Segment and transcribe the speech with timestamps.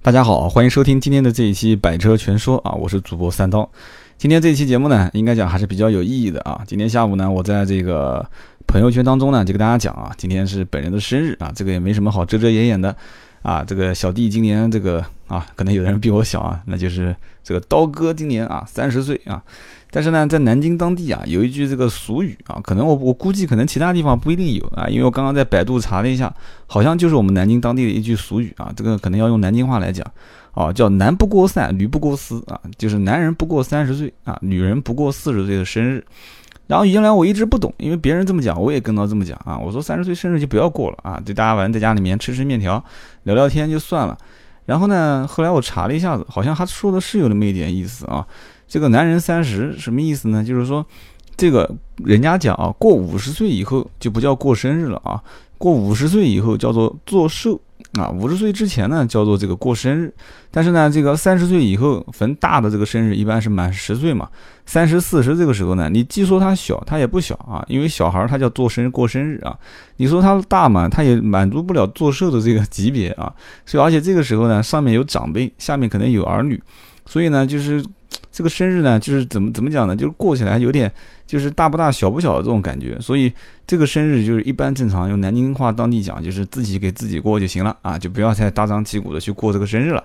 [0.00, 3.68] 大家好，欢迎收听今天的这一期《百车全说》啊，我是主播三刀。
[4.16, 6.62] 今天这一期节目呢，应该讲还是比较有意义的啊。
[6.66, 8.24] 今天下午呢，我在这个
[8.66, 12.94] 朋友圈当中呢，就跟大家讲啊，今天是本人的生日啊，这个也没什么好遮遮掩掩的
[13.42, 13.64] 啊。
[13.64, 19.42] 这个小弟今年这个啊，可能有的人比我小啊，那就是这个刀哥今年啊三十岁啊。
[19.90, 26.30] 但是呢，在南京当地啊，有一句这个俗语啊，可能我我估计可能其他地方不一定有啊，因为我刚刚在百度查了一下，
[26.66, 30.06] 好像就是我们南京当地的一句俗语啊，这个可能要用南京话来讲，
[30.52, 36.04] 啊，叫男不过三，女不过四啊，就是男人不过三十岁啊，女人不过四十岁的生日。
[36.66, 42.84] 然后原来我一直不懂，因为别人这么讲，我也跟到这么讲啊，我说三十岁生日就不要过了啊，就大家晚上在家里面吃吃面条，
[43.22, 44.18] 聊聊天就算了。
[44.68, 48.26] 然后呢，后来我查了一下子，好像他说的是有那么一点意思啊。
[48.66, 50.44] 这个男人三十什么意思呢？
[50.44, 50.84] 就是说，
[51.38, 55.22] 这个人家讲啊，过五十岁以后就不叫过生日了啊，
[55.56, 57.58] 过五十岁以后叫做做寿
[57.94, 60.12] 啊，五十岁之前呢叫做这个过生日。
[60.50, 64.28] 但是呢，这个三十岁以后逢大的这个生日一般是满十岁嘛，
[64.66, 69.56] 三十四十这个时候呢，你既说他小，他也不小啊，因为小孩他叫做生日过生日啊，
[69.96, 73.32] 你说他大嘛，他也满足不了做寿的这个级别啊，
[73.64, 76.62] 所以而且这个时候呢，上面有长辈，下面可能有儿女，
[77.06, 77.84] 所以呢就是。
[78.38, 79.96] 这个生日呢，就是怎么怎么讲呢？
[79.96, 80.88] 就是过起来有点，
[81.26, 82.96] 就是大不大小不小的这种感觉。
[83.00, 83.32] 所以
[83.66, 90.04] 这个生日就是一般正常用南京话当地讲，就是自己给自己过就行了啊，就不要太大张旗鼓的去过这个生日了。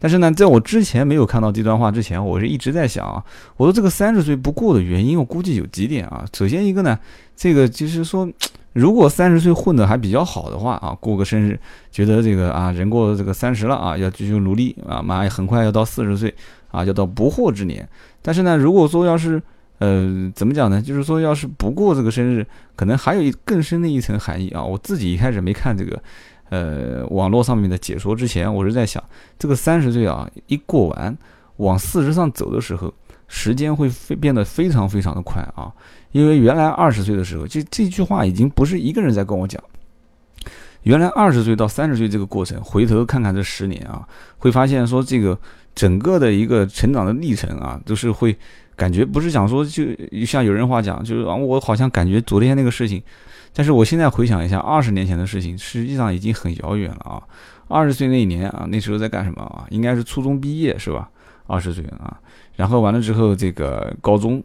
[0.00, 3.24] 但是呢，在我之前没有看到这段话之前，我是一直在想啊，
[3.56, 6.24] 我说这个三十岁不过的原因，我估计有几点啊。
[6.36, 6.98] 首先一个呢，
[7.36, 8.28] 这个就是说，
[8.72, 11.56] 如果三十岁混得还比较好的话啊，过个生日，
[11.92, 16.34] 觉得这个啊人过了这个三十了啊，要继续努力啊，马上很快要到四十岁。
[16.68, 17.88] 啊，叫到不惑之年。
[18.22, 19.40] 但是呢，如果说要是，
[19.78, 20.82] 呃，怎么讲呢？
[20.82, 22.44] 就是说，要是不过这个生日，
[22.74, 24.60] 可能还有一更深的一层含义啊。
[24.62, 26.02] 我自己一开始没看这个，
[26.50, 29.02] 呃，网络上面的解说之前，我是在想，
[29.38, 31.16] 这个三十岁啊，一过完，
[31.58, 32.92] 往四十上走的时候，
[33.28, 35.72] 时间会非变得非常非常的快啊。
[36.10, 39.62] 因为原来二十岁的时候，这这句话已经不是一个人在跟我讲。
[40.82, 45.38] 原来二十岁到三十岁这个过程，回头看看这十年啊，会发现说这个。
[45.78, 48.36] 整个的一个成长的历程啊，都是会
[48.74, 49.84] 感觉不是想说就
[50.26, 53.00] 像有人话讲，就是啊，我好像感觉昨天那个事情，
[53.54, 57.22] 但是我现在回想一下二十年前的事情，实际上已经很遥远了啊。
[57.68, 59.64] 二十岁那一年啊，那时候在干什么啊？
[59.70, 61.08] 应该是初中毕业是吧？
[61.46, 62.18] 二十岁啊，
[62.56, 64.42] 然后完了之后这个高中。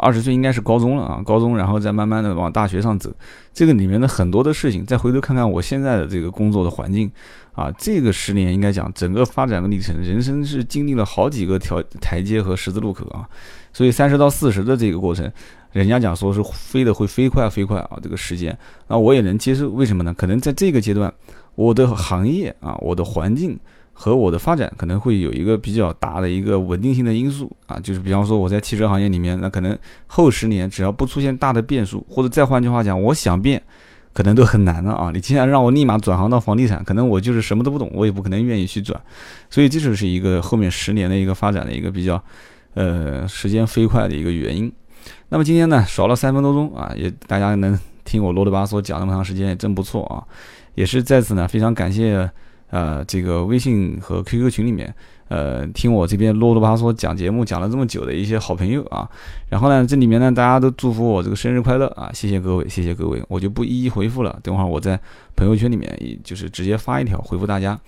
[0.00, 3.10] 二十岁应该是高中了啊，高中，然后再慢慢的往大学上走，
[3.54, 7.10] 这个里面的很多的事情，再回头看看我现在的这个工作的环境，
[7.56, 13.28] 啊，这个十年应该讲整个发展的历程，人生是经历了好几个条台阶和十字路口啊，
[13.72, 15.28] 所以三十到四十的这个过程，
[15.72, 18.56] 人家讲说是飞的会飞快飞快啊，这个时间，
[18.86, 20.14] 那我也能接受，为什么呢？
[20.14, 21.12] 可能在这个阶段，
[21.56, 23.58] 我的行业啊，我的环境。
[23.98, 29.74] 和我的发展可能会有一个比较大的一个稳定性的因素啊，就是比方说我在汽车行业里面，那可能
[30.06, 33.62] 后十年只要不出现大的变数，或者再换句话讲，我想变，
[34.16, 35.10] 可能都很难的啊。
[35.12, 38.98] 你既然让我立马转行到房地产，可能我就是什么都不懂，我也不可能愿意去转。
[39.50, 42.24] 所以这就是一个后面十年的一个发展的一个比较，
[42.72, 44.72] 呃，时间飞快的一个原因。
[45.28, 50.24] 那么今天呢，少了三分多钟啊，也大家能听我啰里吧嗦讲那么长时间，也真不错啊。
[50.74, 52.30] 也是在此呢，非常感谢。
[52.68, 54.92] 呃，这个微信和 QQ 群里面，
[55.28, 59.08] 呃，听我这边啰啰吧嗦讲节目讲了这么久的一些好朋友啊，
[59.48, 64.98] 然后呢，这里面呢，大家都祝福我这个生日快乐啊，谢谢各位，谢谢各位，我就不一一回复了，等会儿我在
[65.34, 67.78] 朋友圈里面，就是直接发一条回复大家。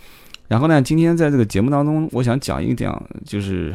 [0.49, 3.75] 然后呢，今天在这个节目当中，我想讲一讲，就是。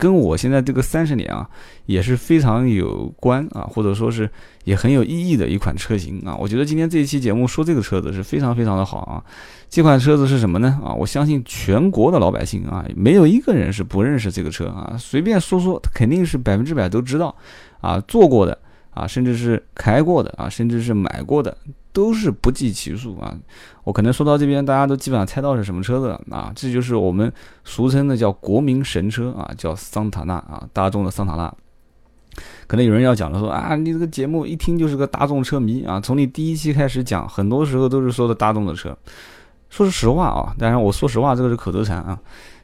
[0.00, 1.46] 跟我现在这个三十年啊，
[1.84, 4.28] 也是非常有关啊，或者说是
[4.64, 6.34] 也很有意义的一款车型啊。
[6.34, 9.22] 我觉得今天这一期节目说这个车子是非常非常的好啊。
[9.68, 10.80] 这款车子是什么呢？
[10.82, 14.96] 啊，我相信全国的老百姓啊，没有一个人是不认识这个车啊。
[14.98, 17.36] 随便说说，肯定是百分之百都知道
[17.82, 18.58] 啊，坐过的
[18.94, 21.54] 啊，甚至是开过的啊，甚至是买过的。
[21.92, 23.34] 都是不计其数啊！
[23.84, 26.52] 我可能说到这边，大家都基本上猜到是什么车子了啊！
[26.54, 27.32] 这就是我们
[27.64, 31.52] 俗称的叫国民神车啊，叫桑塔纳啊，大众的桑塔纳。
[32.68, 38.96] 可能有人要讲了，说啊，你这个节目一听就是个大众车迷啊，从你第一期开始讲，很多时候都是说的大众的车。
[39.68, 42.16] 说实话啊，当然我说实话，这个是口头禅啊，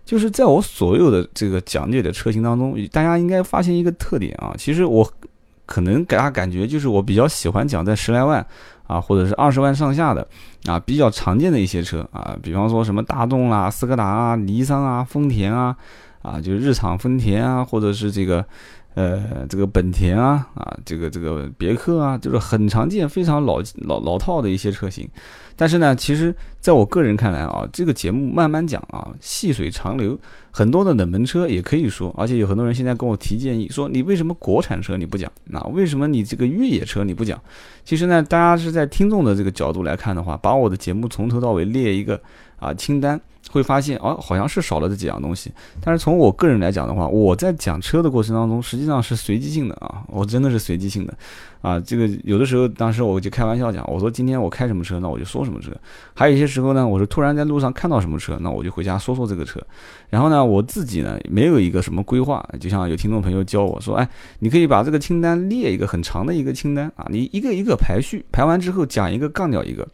[0.04, 5.08] 就是在我所有的这个讲解的车型当中，大家应该发现一个特点啊，其实我
[5.66, 8.46] 可能给大家感觉就是我比较喜欢讲在十来万。
[8.86, 10.26] 啊，或者是二十万上下的
[10.66, 15.76] 啊，比较常见的一些车啊，比方说什么大众啦、斯柯达啊、尼桑啊、丰田啊，
[16.22, 18.44] 啊，就是日产丰田啊，或者是这个
[18.94, 25.08] 呃，这个本田啊，啊，这个这个别克啊，就是很常见、非常老老老套的一些车型。
[25.56, 30.18] 但是呢，其实在我个人看来啊，这个节目慢慢讲啊，细水长流，
[30.50, 35.32] 很多的冷门车也可以说，而且有很多人现在跟我提建议，说你为什么国产车你不讲？
[35.44, 37.40] 那为什么你这个越野车你不讲？
[37.84, 42.20] 其实呢，大家是在听众的这个角度来看的话，把我的节目从头到尾列一个
[42.58, 43.20] 啊清单。
[43.48, 45.52] 会发现哦，好像是少了这几样东西。
[45.80, 51.16] 但是从我个人来讲的话，我在讲车的过程当中，实际上是随机性的啊，我真的是随机性的
[51.66, 51.80] 啊。
[51.80, 55.72] 这个有的时候，当时我就开玩笑讲，我说今天我开什么车，那我就说什么车。
[56.14, 59.60] 还有一些时候呢，我是突然在路上看到什么车，那我就回家说说这个车。
[60.08, 64.08] 然后呢，我自己呢没有一个什么规划，就像有听众朋友教我说，哎，
[64.38, 69.86] 你可以把这个清单列一个很长的一个清单啊，你一个一个排序，排完之后讲一个杠掉一个。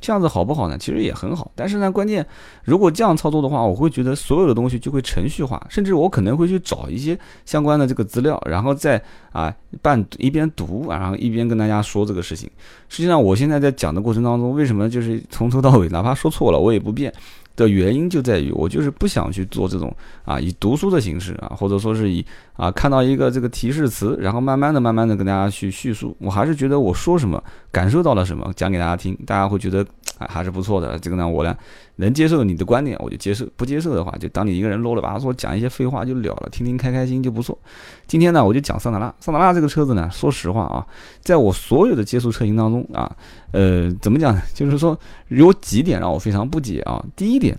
[0.00, 0.76] 这样子好不好呢？
[0.78, 2.24] 其实也很好，但是呢，关键
[2.64, 9.02] 如果这样操作的话，我会觉得所有的东西就会程序化，甚至我可能会去找一些相关的这个资料，然后再
[9.32, 9.52] 啊
[9.82, 12.48] 半一边读，然后一边跟大家说这个事情。
[12.88, 17.12] 实际上，我现在在讲的过程当中，为什么就是从头到尾，哪怕说错了，我也不变。
[17.56, 19.92] 的原因就在于我就是不想去做这种
[20.24, 26.16] 啊以读书的形式啊，或者说是以啊看到一个这个提示词，然后慢慢的、慢慢的跟大家去叙述。
[26.20, 29.84] 我还是觉得我说什么，感受到了什么，讲给大家听，大家会觉得
[30.18, 30.98] 啊还是不错的。
[30.98, 31.56] 这个呢，我呢
[31.96, 37.58] 能接受你的观点，我就接受；不接受的话，就当你一个人啰里吧嗦讲一些废话就了了，听听开开心就不错。
[38.06, 39.14] 今天呢，我就讲桑塔纳。
[39.20, 40.86] 桑塔纳这个车子呢，说实话啊，
[41.20, 43.14] 在我所有的接触车型当中啊，
[43.52, 44.42] 呃，怎么讲呢？
[44.54, 44.98] 就是说
[45.28, 47.04] 有几点让我非常不解啊。
[47.14, 47.56] 第一点。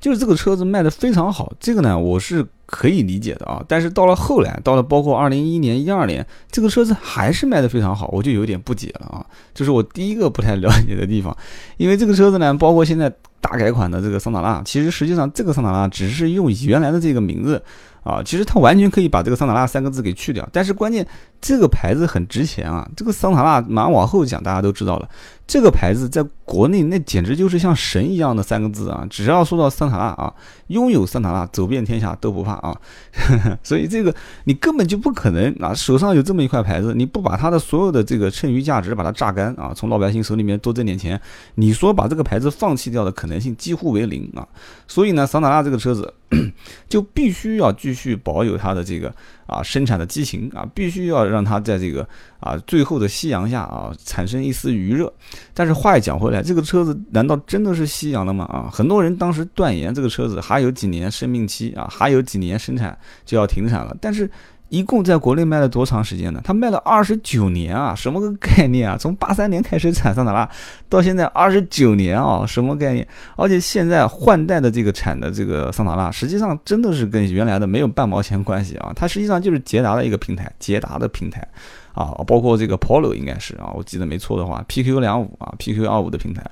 [0.00, 3.64] 就是这个车子卖的非常好，这个呢我是可以理解的啊。
[3.68, 9.24] 但是到了后来，到了包括二零一一年、一二年，这个车子还是卖的非常好，我就有点不解了啊。
[9.54, 11.36] 这是我第一个不太了解的地方，
[11.76, 17.62] 因为这个车子呢，包括现在大改款的这个桑塔纳，其实实际上这个桑塔纳只是用原来的这个名字。
[18.04, 21.06] 啊，其实它完全可以把这个桑塔纳三个字给去掉，但是关键
[21.40, 22.86] 这个牌子很值钱啊。
[22.94, 25.08] 这个桑塔纳马上往后讲，大家都知道了，
[25.46, 29.06] 这个牌子在国内那简直就是像神一样的三个字啊。
[29.08, 30.32] 只要说到桑塔纳啊，
[30.68, 32.76] 拥有桑塔纳，走遍天下都不怕啊。
[33.64, 34.14] 所以这个
[34.44, 41.20] 你根本就不可能啊，手上有这么一块牌子，你不把它的所有的这个剩余价值把它榨干啊，从老百姓手里面多挣点钱，
[41.54, 44.46] 你说把这个牌子放弃掉的可能性几乎为零啊。
[44.86, 46.12] 所以呢，桑塔纳这个车子
[46.88, 49.14] 就必须要继续保有它的这个
[49.46, 52.06] 啊生产的激情啊，必须要让它在这个
[52.40, 55.12] 啊最后的夕阳下啊产生一丝余热。
[55.52, 58.44] 但是话又讲回来，这个车子难道真的是夕阳了吗？
[58.46, 63.96] 啊，很多人当时断言这个车子还有几年生命期啊，还有几年生产就要停产了。
[64.00, 64.30] 但是。
[64.70, 66.40] 一共在国内卖了多长时间呢？
[66.42, 68.96] 它卖了二十九年啊，什么个概念啊？
[68.98, 70.48] 从八三年开始产桑塔纳，
[70.88, 73.06] 到现在二十九年啊，什么概念？
[73.36, 81.46] 而且现在换代的这个产的这个桑塔纳，实际上真的是跟原来的没有半毛钱关系啊，它实际上就是捷达的一个平台，捷达的平台
[81.92, 86.42] 啊，包括这个 Polo 应该是啊，我记得没错的话，PQ 两五啊，PQ 二五的平台，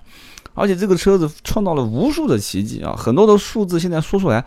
[0.54, 4.44] 而且这个车子创造了无数的奇迹啊，很多的数字现在说出来。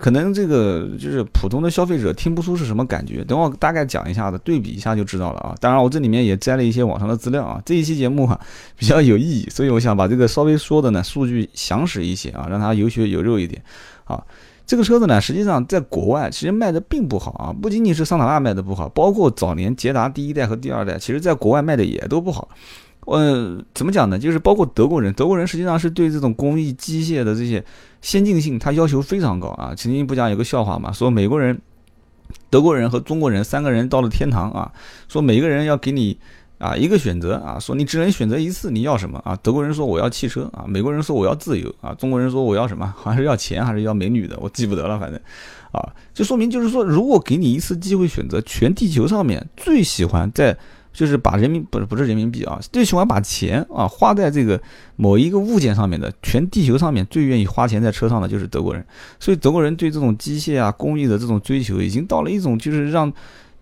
[0.00, 5.54] 可能这个就是普通的消费者听不出是什么感觉，等我大概讲一下子，对比一下就知道了啊。
[5.60, 7.60] 当然，我这里面也摘了一些网上的资料啊。
[7.66, 8.40] 这一期节目哈
[8.78, 13.62] 比较有意义，所以我想把这个稍微说的呢数据详实一些啊，让它有血有肉一点
[14.04, 14.24] 啊。
[14.66, 22.48] 这个车子呢，实际上在国外其实卖的并不好啊，不仅仅是桑塔纳卖的不好，包括早年捷达第一代和第二代，其实在国外卖的也都不好。
[23.06, 24.18] 呃，怎么讲呢？
[24.18, 27.64] 就是包括德国人，德国人实际上是对这种工艺机械的这些
[28.02, 29.74] 先进性，他要求非常高啊。
[29.76, 31.58] 曾经不讲有个笑话嘛，说美国人、
[32.50, 34.70] 德国人和中国人三个人到了天堂啊，
[35.08, 36.16] 说每个人要给你
[36.58, 39.34] 啊一个选择啊，说你只能选择一次，你要什么啊？
[39.42, 42.86] 德国人说我要汽车啊，美国人说我要自由啊，中国人说我要什么？
[42.96, 45.18] 好像是要钱还是要美女的，我记不得了，反正
[45.72, 50.56] 啊，就说明就是说，如果给你一次机会选择，全地球上面最喜欢在。
[50.92, 54.60] 就是把人民不是不是人民币啊，最喜欢把钱啊花在这个
[54.96, 58.84] 某一个物件上面的，全地球上面最愿意花钱在车上的就是德国人，
[59.18, 63.12] 所以德国人对这种机械啊工艺的这种追求，已经到了一种就是让。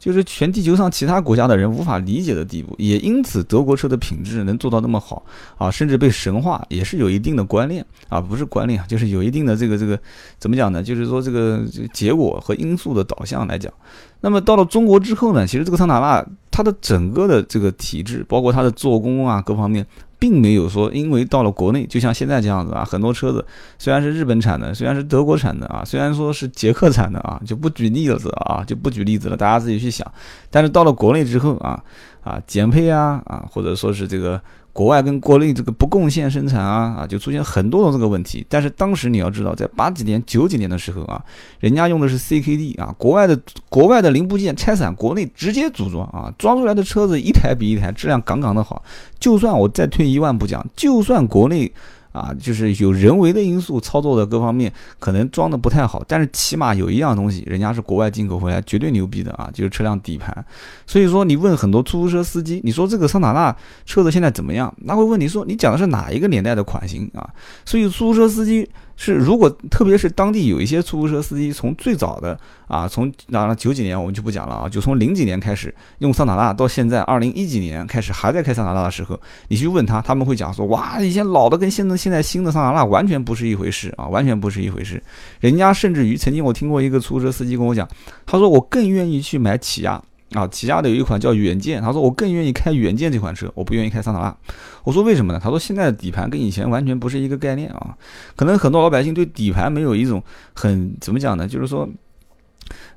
[0.01, 9.99] 就是全地球上其他国家的人无法理解的地步，也因此德国车的品质能做到那么好啊，甚至被神化，也是有一定的关联啊，不是关联啊，就是有一定的这个这个
[10.39, 10.85] 怎么讲呢？
[10.85, 13.73] 就是说这个结果和因素的导向来讲，
[14.21, 16.25] 那么到了中国之后呢，其实这个桑塔纳
[16.59, 19.87] 它的整个的这个体制，包括它的做工啊各方面。
[20.21, 23.47] 并没有说，因为到了国内，就像现在这样子啊，很多车子
[23.79, 30.05] 虽然是日本产的，虽然是德国产的啊，虽然说是捷克产的啊，就不举例子啊，就不举例子了，大家自己去想。
[30.51, 31.81] 但是到了国内之后啊，
[32.29, 34.41] 啊减配啊啊，或者说是这个
[34.73, 38.45] 国外跟国内这个不贡献生产啊啊，就出现很多的这个问题。
[38.49, 41.25] 但是当时你要知道，在八几年、九几年的时候啊，
[41.59, 48.83] 人家用的是 CKD 啊，国外的国外的零部件拆散，国内直接组装啊，装出来的车子一台比一台质量杠杠的好。
[49.19, 51.73] 就算我再退一万步讲，就算国内。
[52.13, 60.45] 啊，就是有人为的因素操作的各方面可能装的不太好，但是起码有一样东西，人家是国外进口回来，绝对牛逼的啊，就是车辆底盘。
[60.87, 63.55] 所以说，你问很多出租车司机，你说这个桑塔纳
[63.87, 64.73] 车子现在怎么样？
[64.79, 67.29] 那会问你说，你讲的是哪一个年代的款型啊？
[67.65, 68.69] 所以出租车司机。
[69.01, 72.37] 是，如果特别是当地有一些出租车司机，从最早的
[72.67, 85.01] 啊，从啊九几年我们就不讲了啊，就从零几年开始用桑塔纳，到现在二零一几年开始还在开桑塔纳的时候，你去问他，他们会讲说，哇，以前老的跟现在现在新的桑塔纳完全不是一回事啊，完全不是一回事。
[85.39, 87.89] 人家甚至于曾经我听过一个出租车司机跟我讲，
[88.27, 90.03] 他说我更愿意去买起亚。
[90.33, 94.37] 啊，起亚的有一款叫远见，他说我更愿意开远见这款车，我不愿意开桑塔纳。
[94.85, 95.41] 我说为什么呢？
[95.43, 97.97] 他说现在的底盘跟以前完全不是一个概念啊，
[98.37, 100.23] 可能很多老百姓对底盘没有一种
[100.55, 101.49] 很怎么讲呢？
[101.49, 101.89] 就是说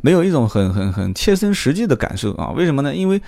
[0.01, 2.51] 没有一种很很很切身实际的感受啊？
[2.51, 2.95] 为什么呢？
[2.95, 3.21] 因为。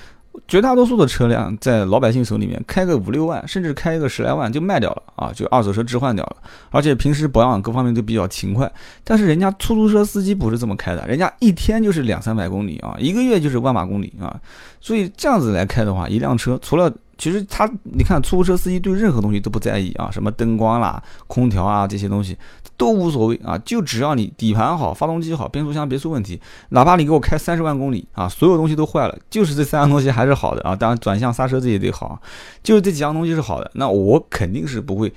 [0.48, 6.38] 绝大多数的车辆在老百姓手里面开个五六万，甚至开个十来万就卖掉了啊，就二手车置换掉了。
[6.72, 8.72] 而且平时保养各方面都比较勤快。
[9.04, 14.36] 但是人家出租车司机不是这么开的，人家一天就是两三百公里啊，一个月就是万把公里啊。
[14.82, 22.38] 所以这样子来开的话，一辆车除了其实他，你看出租车司机对任何东西都不在意啊，什么灯光啦、空调啊这些东西
[22.76, 30.76] 都无所谓啊，就只要你底盘好、发动机好、变速箱别出问题，哪怕你给我开三十万公里啊，所有东西都坏了，就是这三样东西还是好的啊。
[30.76, 32.22] 当然转向、刹车这些得好，
[32.64, 35.14] 就是这几样东西是好的，那我肯定是不会。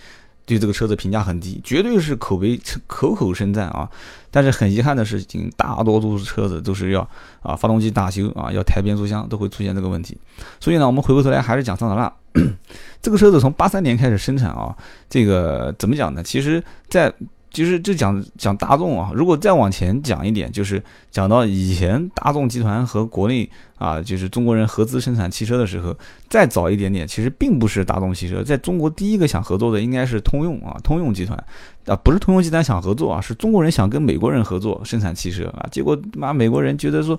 [0.46, 3.90] 对这个车子评价很低，绝对是口碑口口声赞啊！
[4.30, 7.00] 但是很遗憾的事情，大多数车子都是要
[7.42, 10.16] 啊发动机大修啊，要抬变速箱都会出现这个问题。
[10.60, 12.12] 所以呢，我们回过头来还是讲桑塔纳，
[13.02, 14.76] 这个车子从八三年开始生产啊，
[15.10, 16.22] 这个怎么讲呢？
[16.22, 17.12] 其实，在
[17.56, 23.48] 其实就讲讲大众啊，如果再往前讲一点，就是讲到以前大众集团和国内
[23.78, 25.96] 啊，就是中国人合资生产汽车的时候，
[26.28, 31.42] 再早一点点，其实并不是大众汽车，在中国第一个想合作的应该是通用啊，通用集团
[31.86, 37.18] 啊，不是通用集团想合作啊，是中国人想跟美国人合作生产汽车啊，结果妈美国人觉得说。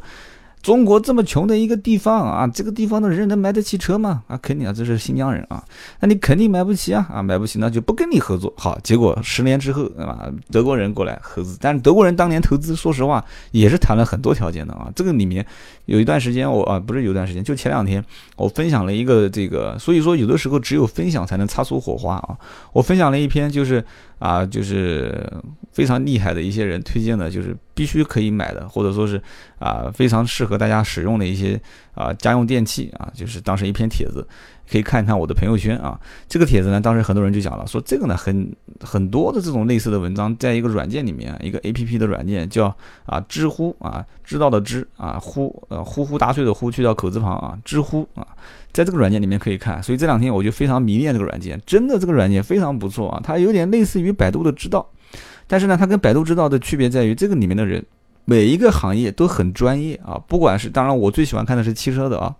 [0.61, 4.23] 中国这么穷的一个地方啊，这个地方的人能买得起车吗？
[4.27, 5.63] 啊，肯定啊，这是新疆人啊，
[6.01, 8.51] 那你肯定买不起啊，啊，买不起那就不跟你合作。
[8.57, 14.91] 好，结果十年之后，啊，德国人过来合资，但是德国人当年投资，说实话也是谈了很多条件的啊。
[14.93, 15.45] 这个里面
[15.85, 18.03] 有一段时间，我啊，不是有段时间，就前两天
[18.35, 22.37] 我分享了一个这个，所以说有的时候只有分享才能擦出火花啊。
[22.73, 23.83] 我分享了一篇就是。
[24.19, 25.31] 啊，就是
[25.71, 29.21] 非常厉害的一些人推荐的，就是必须可以买的，或者说是
[29.59, 31.59] 啊非常适合大家使用的一些
[31.93, 34.27] 啊家用电器啊，就是当时一篇帖子，
[34.69, 35.99] 可以看一看我的朋友圈啊。
[36.27, 48.25] 这个帖子呢，当时很多人就讲了，说这个呢很很多的这种类似的文章，在一个软件里面，一个 A P P 的软件叫啊知乎啊，知道的知啊呼呃呼呼大睡的呼去掉口字旁啊，知乎啊。
[48.77, 54.87] 在这个软件里面可以看，所以这两天我就非常迷恋这个软件，真的这个软件非常不错啊，它有点类似于百度的知道，
[55.47, 57.83] 但是呢，它跟百度知道的区别在于这个里面的人
[58.25, 62.35] 每一个行业都很专业啊，不管是当然我最喜欢看的是汽车的啊，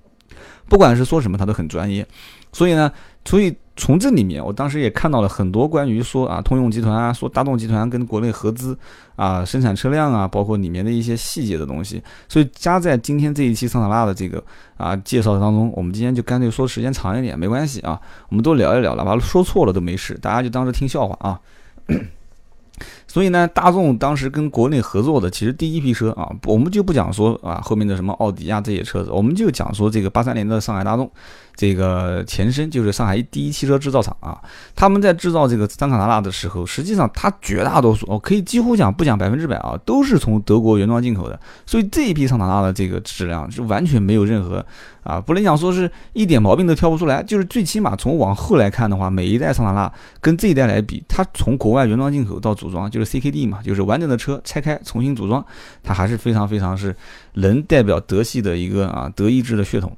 [0.69, 2.05] 不管是说什么他都很专业，
[2.53, 2.91] 所以呢，
[3.27, 3.55] 所以。
[3.79, 8.75] 从这里面，我当时也看到了很多关于说啊，通用集团啊，说大众集团跟国内合资
[9.15, 12.01] 啊，生产车辆啊，包括里面的一些细节的东西。
[12.27, 14.43] 所以加在今天这一期桑塔纳的这个
[14.77, 21.39] 啊介绍当中，我们今天就干脆说时间长一点，没关系啊，我们都聊一聊，哪怕说错了都没事，大家就当着听笑话啊。
[23.07, 31.09] 所以呢，大众当时跟国内合作的，其实第一批车啊，我们就不讲说啊后面的什么奥迪啊这些车子，我们就讲说这个八三年的上海大众。
[31.57, 34.39] 这个前身就是上海第一汽车制造厂啊，
[34.75, 41.37] 他们在制造这个桑塔纳的时候，实际上它绝大多数，哦可以几乎讲不讲百分之百啊，都是从德国原装进口的。
[41.65, 44.63] 所以这一批桑塔纳的这个质量是完全没有任何
[45.01, 55.43] 啊，不能讲说是一点毛病都挑不出来，就是最起码从往后来看的话，每一代桑塔纳跟这一代来比，它从国外原装进口到组装就是 CKD 嘛，就是完整的车拆开重新组装，
[55.81, 56.95] 它还是非常非常是
[57.33, 59.97] 能代表德系的一个啊德意志的血统。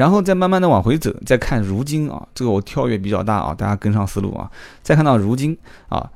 [0.00, 4.50] 然后再慢慢的往回走，再看如今啊，这个我跳跃比较大啊，大家跟上思路啊。
[4.82, 5.54] 再看到如今
[5.90, 6.08] 啊，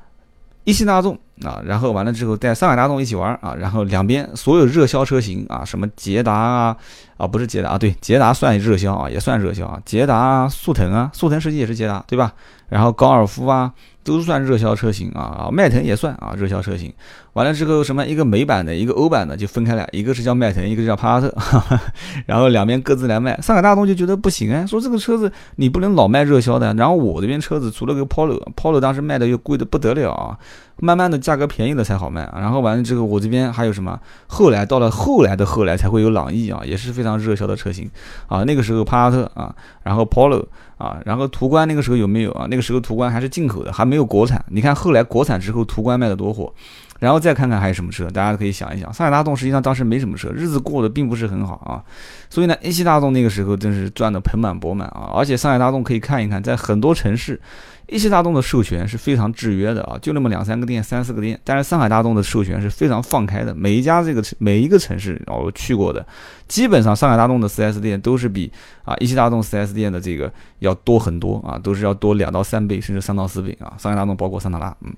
[0.63, 6.75] 一汽大众啊，然后完了之后带上海大众一起玩啊，然后两边所有热销车型啊，什么捷达啊，
[7.17, 12.33] 啊不是捷达，对，捷达算热销啊，也算热销啊，捷达，速腾啊，速腾实际也是捷达，对吧？
[12.67, 13.71] 然后高尔夫啊。
[14.05, 16.93] 都算热销车型啊，迈腾也算啊，热销车型。
[17.33, 21.79] 完了之后，什么一个美版的，一个欧版的就分开了，一个是叫迈腾，一个叫帕萨特，
[22.27, 23.35] 然后两边各自来卖。
[23.41, 26.73] 上海大众就觉得不行哎，说这个车子你不能老卖热销的。
[26.75, 30.37] 然后我这边车子除了个 Polo，Polo 当时卖的又贵的不得了啊，
[30.77, 32.31] 慢慢的价格便宜的才好卖。
[32.35, 33.99] 然后完了之后，我这边还有什么？
[34.27, 37.89] 后来到了后来的后来才会有朗逸啊，也是非常热销的车型
[38.27, 38.43] 啊。
[38.43, 40.45] 那个时候帕萨特啊，然后 Polo。
[40.77, 42.47] 啊，然后途观那个时候有没有啊？
[42.49, 44.43] 那个时候途观还是进口的，还没有国产。
[44.49, 46.53] 你看后来国产之后，途观卖的多火。
[46.97, 48.91] 然后再看看还有什么车，大家可以想一想。
[48.93, 51.83] 上海大众实际上当时没什么车，日子过得并不是很好啊。
[52.29, 55.11] 所以呢，一汽大众那个时候真是赚得盆满钵满啊。
[55.13, 57.39] 而且上海大众可以看一看，在很多城市。
[57.87, 61.39] 一汽大众的授权是非常制约的啊，就那么两三个店、三四个店。
[61.43, 66.03] 但是上海大众的授权是非常放开的，每一家这个每一个城市我去过的，
[66.47, 68.51] 基本上上海大众的 4S 店都是比
[68.83, 73.77] 啊一汽大众 4S 店的这个要多很多啊，都是要多两到三倍，甚至三到四倍啊。
[73.77, 74.91] 上海大众包括桑塔纳，嗯，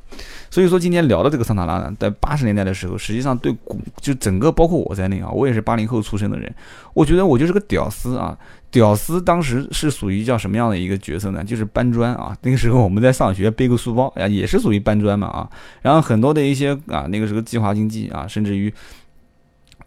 [0.50, 6.50] 所以说今天聊的这个桑塔纳呢，在八十年代的时候，实际上对股就整个包括我在内啊，我也是八零后出生的人，
[6.98, 8.36] 我觉得我就是个屌丝啊。
[8.70, 11.44] 屌丝当时是属于叫什么样的一个角色呢？
[11.44, 12.36] 就是搬砖啊。
[12.42, 15.50] 那个时候我们在上学，背个书包啊，也是属于搬砖嘛啊。
[15.82, 18.72] 然后很多的一些啊，那个时候计划经济啊，甚至于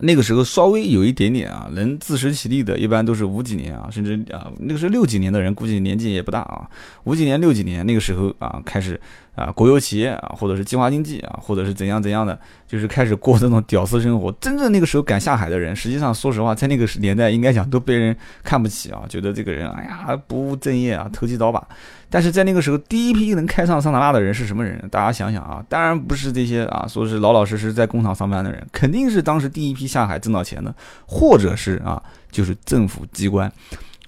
[0.00, 6.68] 那个时候稍微有一点点啊，能自食其力的，一般都是五几年啊，甚至啊，那个时候六几年的人估计年纪也不大啊。
[7.04, 9.00] 五几年、六几年那个时候啊，开始。
[9.36, 14.30] 啊，国有企业啊，或者是计划经济啊，或者是怎样怎样的，就是开始过这种屌丝生活。
[14.32, 21.66] 真正那个时候敢下海的人，实际上说实话，在那个年代应该讲都被人看不起啊，觉得这个人哎呀不务正业啊，投机倒把。
[22.10, 24.76] 但是在那个时候，第一批能开上桑塔纳的人是什么人？
[24.90, 30.74] 大家想想啊，当然不是这些啊，说是老老实实在工厂上班的人，肯定是当时第一批下海挣到钱的，
[31.06, 33.50] 或者是啊，就是政府机关。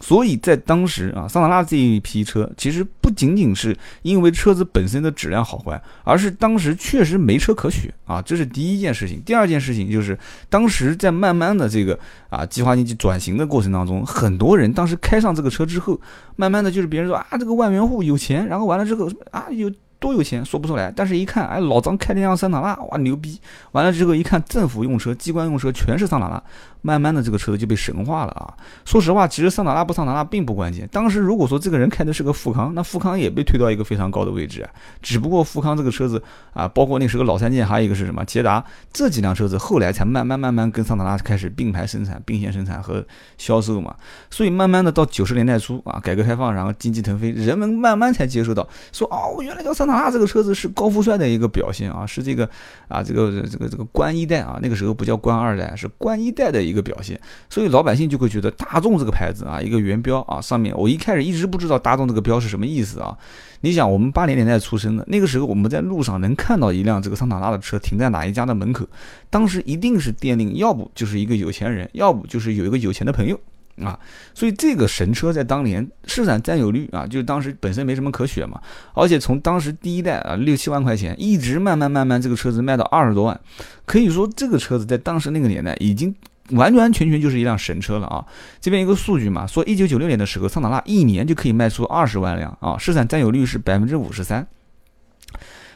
[0.03, 9.23] 所以在当时啊，桑塔纳这一批车其实不仅仅是因为车子本身的质量好坏，而是当时确实没车可选啊，这是第一件事情。
[9.25, 10.19] 第二件事情就是
[10.51, 11.97] 当时在慢慢的这个
[12.29, 16.01] 啊计划经济转型的过程当中，很多人当时开上这个车之后，
[16.35, 19.71] 慢慢的就是别人说啊这个万元户有钱，然后完了之后啊有。
[20.03, 23.41] 多有钱说不出来，但是一看，哎，老张开的辆桑塔纳，哇，牛逼！
[23.71, 26.43] 完了之后一看，政府用车、机关用车全是桑塔纳，
[26.83, 28.53] 慢慢的这个车子就被神化了啊。
[28.85, 30.87] 说实话，其实桑塔纳不桑塔纳并不关键。
[30.93, 34.69] 当时如果说这个人开的是个富康，那富康也被推到一个非常高的位置啊。
[35.01, 36.23] 只不过富康这个车子
[36.53, 38.63] 啊，包括那时候老三件，还有一个是什么捷达，
[38.93, 43.03] 这几辆车子后来才慢慢慢慢跟桑塔纳开始并排生产、并线生产和
[43.39, 43.95] 销售嘛。
[44.29, 49.93] 所以慢慢的到九十年代初啊，改革开放，然后经济腾飞，人们慢慢才接受到说，哦，原来叫桑塔。
[49.93, 52.49] 纳这个车子是高富帅的一个表现啊，是这个
[52.89, 63.17] 啊，这个这个这个官一代啊，那个时候不叫官二代，是官一代的一个表现，所以老百姓就会觉得大众这个牌子啊，一个圆标啊，上面我一开始一直不知道大众这个标是什么意思啊。
[63.61, 68.85] 你想，我们八零年代出生的那个时候，我们在路上能看到一辆这个桑塔纳的车停在哪一家的门口，
[69.31, 73.39] 当时一定是电令，要不就是一个有钱人，要不就是有一个有钱的朋友。
[73.83, 73.99] 啊，
[74.35, 78.61] 所以这个神车在当年市场占有率啊，就是当时本身没什么可选嘛，
[78.93, 83.41] 而且从当时第一代啊六七万块钱，一直慢慢慢慢这个车子卖到二十多万，
[83.87, 86.15] 可以说这个车子在当时那个年代已经
[86.53, 88.25] 完完全全就是一辆神车了啊。
[88.61, 94.47] 这边一个数据嘛，说一九九六年的时候，桑塔纳一年就可以卖出二十万辆啊，市场占有率是百分之五十三。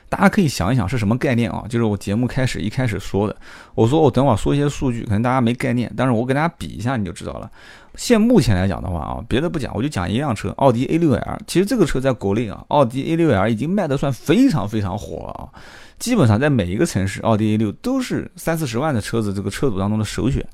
[0.08, 1.64] 大家可以想一想是什么概念啊？
[1.68, 3.34] 就是我节目开始一开始说的，
[3.74, 7.50] 我说我等会儿说一些数据，可能大家没概念，但是我给大家比一下你就知道了。
[7.96, 11.38] 现目前来讲的话啊，别的不讲，我就讲一辆车，奥迪 A6L。
[11.48, 15.48] 其实这个车在国内啊，奥迪 A6L 已经卖的算非常非常火了啊。
[15.98, 20.46] 基本上在每一个城市，奥迪 A6 都是三四十万的车子这个车主当中的首选。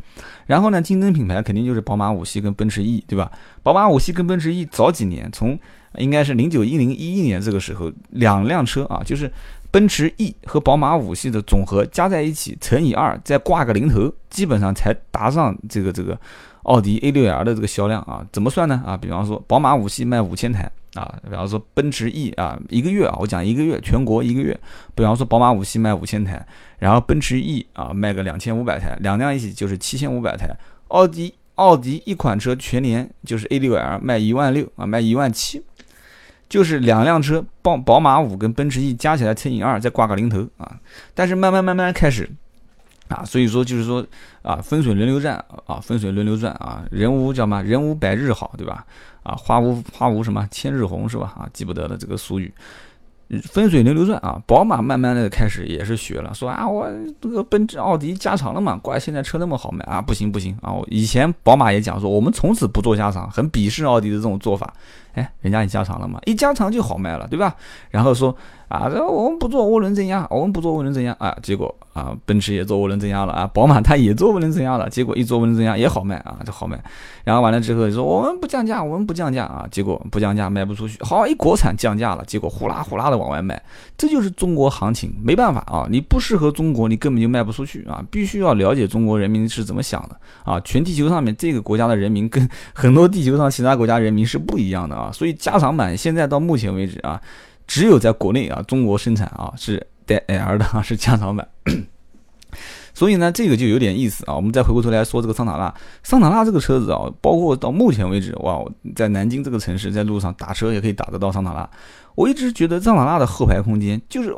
[0.46, 3.31] 然后呢，竞争品牌肯定就是宝马五系跟奔驰 E，对吧？
[3.62, 5.59] 宝马五系跟奔驰 E 早几年从
[5.98, 9.31] 应该是零九一零一一年这个时候，两辆车啊，就是
[9.70, 16.18] 奔驰 E 和宝马五系的总和加在一起乘以二，再挂个零头，基本上才达上这个这个
[16.62, 18.24] 奥迪 A6L 的这个销量啊。
[18.33, 18.83] 怎么算呢？
[18.87, 24.59] 啊，比方说宝马五系卖五千台啊，比方说奔驰 E 啊，一个月啊，我讲一个月，全国一个月，
[24.94, 26.46] 比方说宝马五系卖五千台，
[26.78, 30.48] 然后奔驰 E 啊卖个两千五百台，两辆一起就是七千五百台，
[30.88, 35.62] 奥迪奥迪一款车全年就是 A6L 卖一万六啊，卖一万七。
[36.48, 40.78] 就是两辆车，宝宝马五跟奔驰 E 加起来乘以二，再挂个零头啊。
[41.14, 42.28] 但是慢慢慢慢开始
[43.12, 44.05] 啊，所以说就是说
[44.42, 48.85] 啊，风水轮流转啊，风水轮流转啊，人无叫嘛，人无百日好，对吧？
[49.22, 51.33] 啊，花无花无什么千日红是吧？
[51.37, 52.53] 啊，记不得了这个俗语。
[53.44, 56.87] 分水轮流转啊，宝马慢慢的开始也是学了，说啊，我
[57.18, 60.75] 这个奔驰、奥迪加长了嘛，怪现在车那么好卖啊，不行不行啊！
[60.88, 64.75] 以前宝马也讲说，我们从此不做加长，很鄙视奥迪的这种做法。
[65.14, 67.57] 哎，人家也加长了嘛，一加长就好卖了，对吧？
[67.90, 68.37] 然后说
[68.72, 76.82] 啊，这我们不做涡轮增压，我们不做涡轮增压啊，结果啊，奔驰也做涡轮增压了啊，宝马它也做涡轮增压了，结果一做涡轮增压也好卖啊，这好卖。
[77.22, 80.96] 然后完了之后说我们不降价，我们不降价啊，结果不降价卖不出去。
[81.02, 83.62] 好，一国产降价了，结果呼啦呼啦的往外卖，
[83.98, 97.20] 这就是中国行情，没办法啊，你不适合中国，你根本就卖不出去啊，必须要了解中国人民是怎么想的啊，全地球上面这个国家的人民跟 很多地球上其他国家人民是不一样的啊，所以加长版现在到目前为止啊，
[97.66, 101.48] 只有在国内啊，中国生产啊是带 L 的啊， 是加长版。
[102.94, 104.35] 所以呢，这个就有点意思啊。
[104.35, 108.62] 我们再回过头来说这个桑塔纳，桑塔纳这个车子啊，包括到目前为止，哇，
[108.94, 111.68] 在南京这个城市，在路上打车也可以打得到桑塔纳。
[112.14, 114.37] 我一直觉得桑塔纳的后排空间就是。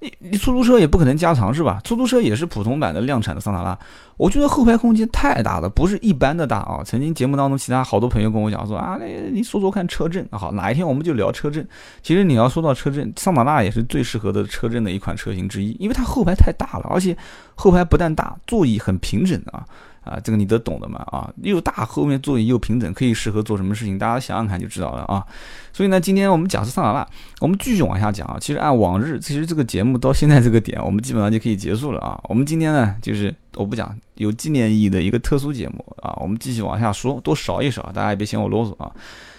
[0.00, 1.80] 你你出租车也不可能加长是吧？
[1.82, 3.76] 出租车也是普通版的量产的桑塔纳，
[4.16, 6.82] 我觉得后排空间太大了，不是一般的大啊！
[6.84, 11.66] 曾经节目当中，其他好多朋友跟我讲说啊，那你说说看车震，好，哪一天我们就聊车震。
[12.02, 17.16] 其实你要说到车震，桑塔纳也是最适合的车震的一款车型之一，因为它后排太大了，而且
[17.56, 19.64] 后排不但大，座椅很平整啊。
[20.08, 23.98] 啊，这个你都懂的嘛啊，又大，后面座椅又平整，可以适合做什么事情？
[23.98, 25.24] 大家想想看就知道了啊。
[25.72, 27.06] 所以呢，今天我们讲是桑塔纳，
[27.40, 28.36] 我们继续往下讲啊。
[28.40, 32.20] 其实按往日，其实这个节目到现在这个点，我们基本上就可以结束了啊。
[32.24, 38.90] 我们今天呢，就是我不讲有纪念意义的一个特殊节目啊，我们继续往下说，多少一少，大家也别嫌我啰嗦啊。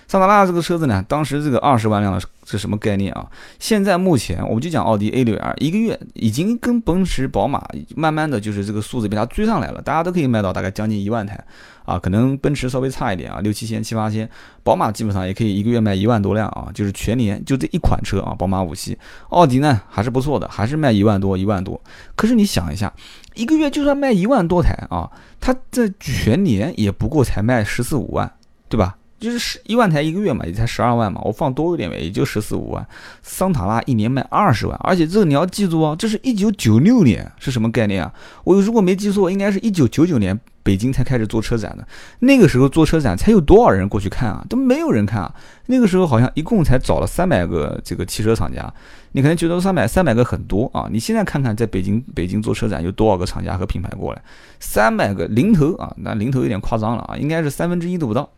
[0.09, 3.27] 桑塔纳这个车子呢，当时这个二十万辆的是什么概念啊？
[3.59, 7.63] 现在目前我们就讲奥迪 A6L，一个月已经跟奔驰、宝马
[7.95, 11.39] 慢慢的就是这个数字被它追上来了，大家都可以卖到大概将近一万台
[11.85, 14.27] 啊，可能奔驰稍微差一点啊，六七千、七八千，
[14.63, 18.97] 宝马基本上也可以一个月卖一万多辆啊，就是全年就这一款车啊，宝马五系，
[19.29, 21.79] 奥迪呢还是不错的，还是卖一万多、一万多。
[22.15, 22.91] 可是你想一下，
[23.35, 28.31] 一个月就算卖一万多台啊，它这全年也不过才卖十四五万，
[28.67, 28.95] 对吧？
[29.19, 32.87] 就是十一万台一个月嘛，也才十二万嘛，我放多一点呗，也就十四五万。
[33.21, 38.13] 桑塔纳一年卖二十万，而且这个你要记住哦，这是一九九六年，是什么概念啊？
[38.43, 40.39] 我如果没记错，应该是一九九九年。
[40.63, 41.87] 北京才开始做车展的，
[42.19, 44.45] 那个时候做车展才有多少人过去看啊？
[44.49, 45.33] 都没有人看啊！
[45.67, 48.71] 那个时候好像一共才找了三百个这个汽车厂家，
[49.13, 50.87] 你可能觉得三百三百个很多啊？
[50.91, 54.21] 你现在看看，在北京北京做车展有多少个厂家和品牌过来？
[54.59, 58.29] 三百个零头啊，那零头有点夸张了啊，应该是三分之一都不到。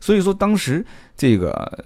[0.00, 0.84] 所以说当时
[1.16, 1.84] 这个。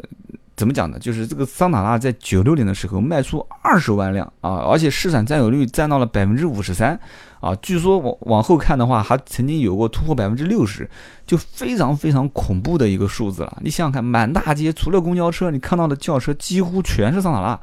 [0.63, 0.97] 怎么讲呢？
[1.01, 6.97] 就是这个桑塔纳在九六年的时候卖出二十万辆啊，而且市场占有率占到了百分之五十三
[7.41, 7.53] 啊。
[7.57, 10.89] 据说往往后看的话，还曾经有过突破百分之六十，
[11.27, 13.59] 就非常非常恐怖的一个数字了。
[13.61, 17.61] 你想想看，满大街除了公交车，你看到的轿车几乎全是桑塔纳。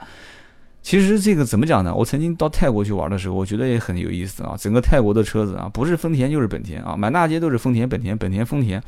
[0.82, 1.96] 其实这个怎么讲呢？
[1.96, 4.58] 我曾经到泰国去玩的时候，我觉得也很有意思啊。
[4.60, 8.84] 整个泰国的车子啊，不是丰田就是本田啊，满大街都是丰田、本田、本田、丰田。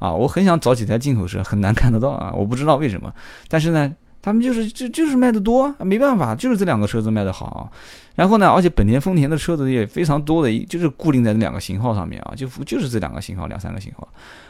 [0.00, 2.32] 啊，我很想找几台进口车，很难看得到啊！
[2.34, 3.14] 我不知道为什么，
[3.48, 7.70] 但是呢，他们就是就就是卖的多，没办法，就是这两个车子卖的好。
[8.16, 14.08] 然后呢，而且本田、丰田的车子也非常多的，就是固定在这两个型号上面啊，就就是这两个型号，两三个型号。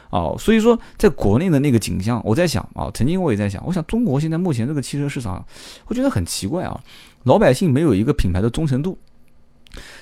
[0.09, 5.45] 哦，所以说在国内的那个景象，我在想啊，曾经我也在想，我想中国现在目前这个汽车市场，
[5.87, 6.79] 我觉得很奇怪啊，
[7.23, 8.97] 老百姓没有一个品牌的忠诚度。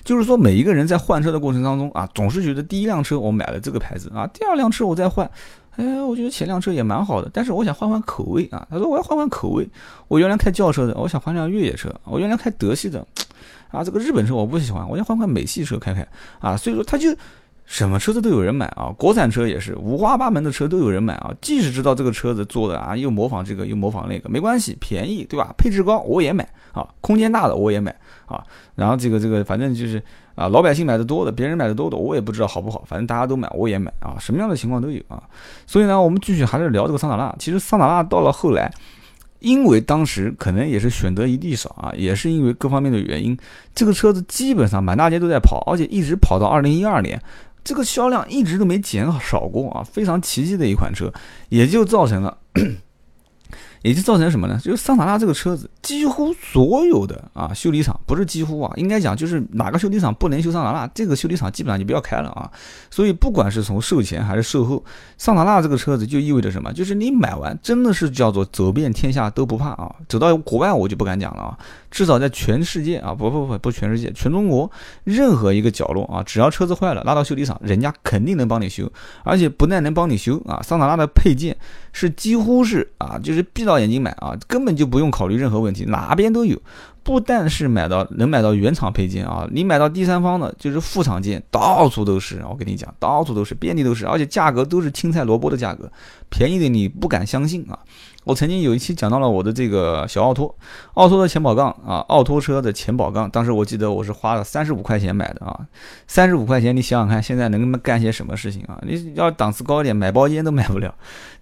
[0.04, 5.30] 就是说，每一个人在换车的过程当中啊，总是觉得第一辆车我买了这个牌子啊，第二辆车我再换，
[5.76, 8.68] 哎，我觉得前辆车也蛮好的，但是我想换换口味啊。
[8.70, 9.68] 他说我要换换口味，
[10.08, 13.06] 我原来开轿车的，我想换辆越野车；我原来开德系的，
[13.72, 16.08] 啊，这个日本车我不喜欢，我想换换美系车开开
[16.40, 16.56] 啊。
[16.56, 17.16] 所以说他就。
[17.72, 21.32] 什么车子都有人买啊，国产车也是五花八门的车都有人买啊。
[21.40, 25.54] 即使知道这个车子做的啊，又模仿这个又模仿那个，没关系，便宜对吧？
[25.56, 27.96] 配置高我也买啊，空间大的我也买
[28.30, 28.44] 啊。
[28.76, 30.02] 然后这个这个反正就是
[30.36, 35.22] 啊，老百姓买的多的，别人买的多的，我也不知道好不好，反正大家都买我也买啊，什么样的情况都有啊。
[35.68, 37.36] 所以呢，我们继续还是聊这个桑塔纳。
[37.38, 38.72] 其实桑塔纳到了后来。
[39.42, 43.38] 因为当时可能也是选择一地少啊，也是因为各方面的原因，
[43.74, 47.18] 这个车子基本上满大街都在跑，而且一直跑到二零一二年，
[47.64, 51.10] 这个销量一直都没减少过啊，非常奇迹的一款车，
[51.48, 52.38] 也就造成了。
[53.82, 54.60] 也就造成什么呢？
[54.64, 62.52] 就是桑塔纳这个车子，几乎所有的啊修理厂不是几乎啊，应该讲就是哪个修理厂不能修桑塔纳，这个修理厂基本上就不要开了啊。
[62.90, 64.84] 所以不管是从售前还是售后，
[65.18, 66.74] 桑塔纳这个车子就意味着什么？
[66.74, 69.96] 就是你买完真的是叫做走遍天下都不怕啊。
[70.08, 71.58] 走到国外我就不敢讲了啊，
[71.90, 74.70] 至少在全世界啊，不不不不全世界，全中国
[75.04, 78.92] 任何一个角落啊，只要车子坏了拉到修理厂，人家肯定能帮你修，
[79.24, 81.56] 而且不但能帮你修啊，桑塔纳的配件
[81.94, 83.70] 是几乎是啊，就是闭。
[83.70, 86.60] 到眼睛买啊，根本就不用考虑任何问题，哪边都有。
[87.04, 92.42] 不但是买到能买到原厂配件啊，你买到第三方的，就是副厂件，到处都是。
[92.50, 95.92] 我跟你讲，到处都是，遍地都是，而且价格都是青菜萝卜的价格，
[96.30, 97.78] 便宜的你不敢相信啊。
[98.26, 100.54] 我曾经有一期讲到了我的这个小奥拓，
[100.96, 105.60] 奥拓的前保杠啊，奥拓车的前保杠，当时我记得我是花了三十五块钱买的啊，
[106.08, 108.80] 三十五块钱，你想想看，现在能干些什么事情啊？
[108.84, 110.94] 你要档次高一点，买包烟都买不了。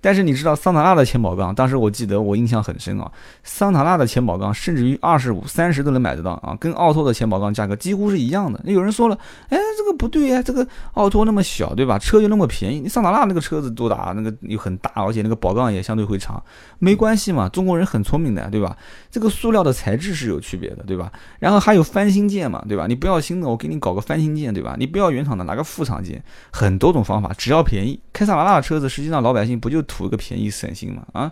[0.08, 3.12] 但是你知道桑塔纳的前保杠，当时我记得我印象很深啊，
[3.44, 8.58] 桑塔纳的前保杠甚至于二十五、三十都能买得到啊，跟奥拓的前保杠价格几乎是一样的。
[8.64, 12.00] 那有人说了，哎，这个不对呀，这个奥拓那么小，对吧？
[12.00, 14.14] 车又那么便宜，你桑塔纳那个车子多大？
[14.16, 16.42] 那个又很大，而且那个保杠也相对会长。
[16.80, 18.78] 没关系嘛，中国人很聪明的，对吧？
[19.12, 21.12] 这个塑料的材质是有区别的，对吧？
[21.40, 22.88] 然后还有翻新件嘛，对吧？
[22.88, 24.78] 你不要新的，我给你搞个翻新件，对吧？
[24.80, 28.00] 你不要原厂的，拿个副厂件，很多种方法，只要便宜。
[28.14, 31.04] 开桑塔纳的车子，实际上老百姓不就图图个便宜省心嘛？
[31.14, 31.32] 啊，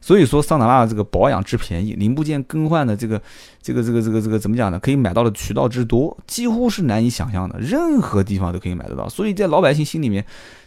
[0.00, 3.20] 所以说桑塔纳这个保养之便宜，零部件更换的这个
[3.62, 4.78] 这个这个这个这个怎么讲呢？
[4.78, 9.08] 可以买到的渠道之多，几乎是难以想象的，任何地方都可以买得到。
[9.08, 10.24] 所以在老百姓心里面。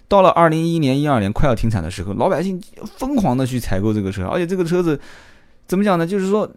[0.07, 2.61] 到了二零一一年、一二年快要停产的时候，老百姓
[2.95, 4.99] 疯狂的去采购这个车，而且这个车子
[5.65, 6.05] 怎么讲呢？
[6.05, 6.47] 就是说，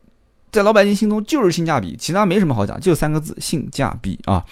[0.52, 4.44] 在老百姓心中就是性价比，其他没什么好讲，就三个字：性价比啊！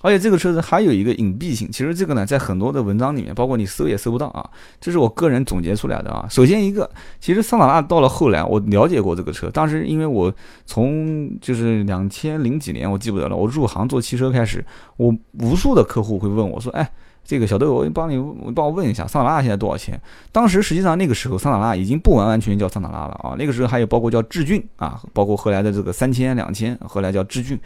[0.00, 4.48] 而且这个车子还有一个隐蔽性，其实这个呢，在很多的文章里面，包括你搜也搜不到啊。
[4.80, 6.26] 这是我个人总结出来的啊。
[6.30, 10.32] 首先一个，其实桑塔纳到了后来，我了解过这个车，当时因为我
[10.66, 14.64] 从就是两千零几年，我记不得了，我入行做汽车开始，
[14.96, 16.90] 我无数的客户会问我说：“哎。”
[17.30, 19.96] 这个小豆，我帮你，我帮我问一下，桑塔纳现在多少钱？
[20.32, 23.36] 当时实际上那个时候，桑塔纳已经不完完全全叫桑塔纳了啊。
[23.38, 27.56] 那个时候还有包括叫志俊啊，包括后来的这个三千、两千，后来叫志俊。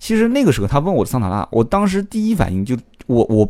[0.00, 3.48] 其实那个时候他问我桑塔纳，我当时第一反应就我我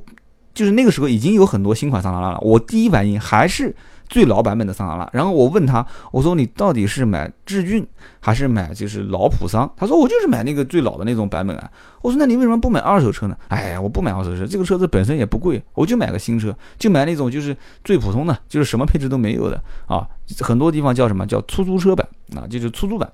[0.53, 3.75] 就是那个时候已经有很多新款桑塔纳了，我第一反应还是。
[4.09, 7.87] 最老版本的桑塔纳，然后我问他，我说你到底是买志俊
[8.21, 9.71] 还是买就是老普桑？
[9.77, 11.71] 他说我就是买那个最老的那种版本啊。
[12.03, 13.37] 我说那你为什么不买二手车呢？
[13.49, 20.07] 哎呀，我不买二手车，这个车子本身也不贵，我就买个新车，就买那种就是最普通的，就是什么配置都没有的啊。
[20.41, 23.11] 很多地方叫什么叫出租车版啊，就是出租版。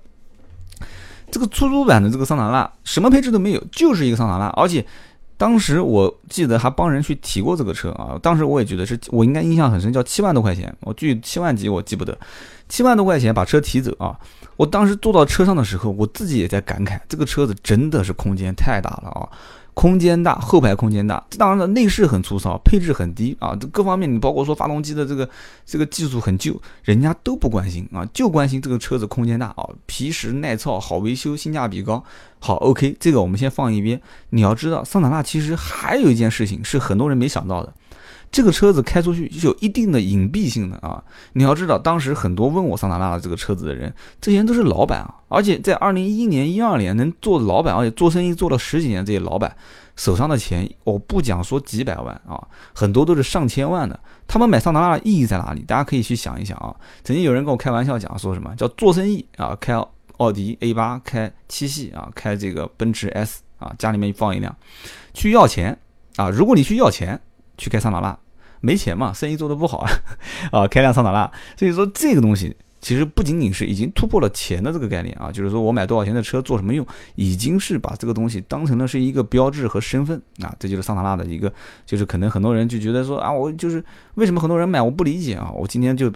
[1.31, 4.85] 这个出租版的这个桑塔纳什么配置都没有，就是一个桑塔纳，而且。
[5.39, 12.19] 当时我记得还帮人去提过这个车啊，当时我也觉得是我应该印象很深，叫七万多块钱，我具七万几我记不得，
[12.69, 14.19] 七万多块钱把车提走啊！
[14.57, 19.29] 我当时坐到车上的时候，我自己也在感慨，这个车子真的是空间太大了啊！
[19.79, 25.31] 空间大，后排空间大，当然了，内饰很粗糙，配置很低啊，这各方面你包括说发动机的这个
[25.65, 32.03] 这个技术很旧，人家都不关心啊，就关心这个车子空间大啊，皮实耐操，好维修，性价比高。
[32.41, 34.01] 好，OK，这个我们先放一边。
[34.31, 37.73] 你要知道，桑塔纳其实还有一件事情是很多人没想到的。
[38.31, 41.03] 这个车子开出去是有一定的隐蔽性的啊！
[41.33, 49.57] 你要知道，当时很多问我桑塔纳的这个车子的人，这些人都是老板啊，而且在二零一一年、一二年能做老板，而且做生意做了十几年，这些老板
[49.97, 52.39] 手上的钱，我不讲说几百万啊，
[52.75, 53.99] 很多都是上千万的。
[54.27, 55.63] 他们买桑塔纳的意义在哪里？
[55.63, 56.77] 大家可以去想一想啊。
[57.03, 59.57] 曾经有人跟我开玩笑讲说什么叫做生意啊？
[59.59, 59.75] 开
[60.19, 64.55] 奥迪 A 八，开七系啊，开这个奔驰 S 啊，家里面放一辆，
[65.15, 65.79] 去要钱
[66.17, 66.29] 啊！
[66.29, 67.19] 如果你去要钱。
[67.59, 68.19] 去开桑塔纳，
[68.61, 69.91] 没钱嘛，生意做得不好啊，
[70.51, 81.53] 啊，开辆桑塔纳，所以说这个东西其实不仅仅是已经突破了钱的这个概念啊，就是说我买多少钱的车做什么用，已经是把这个东西当成了是一个标志和身份啊，这就是桑塔纳的一个，
[81.85, 86.11] 就是可能很多人就觉得说啊，我就是为什么很多人买我不理解啊，我今天就。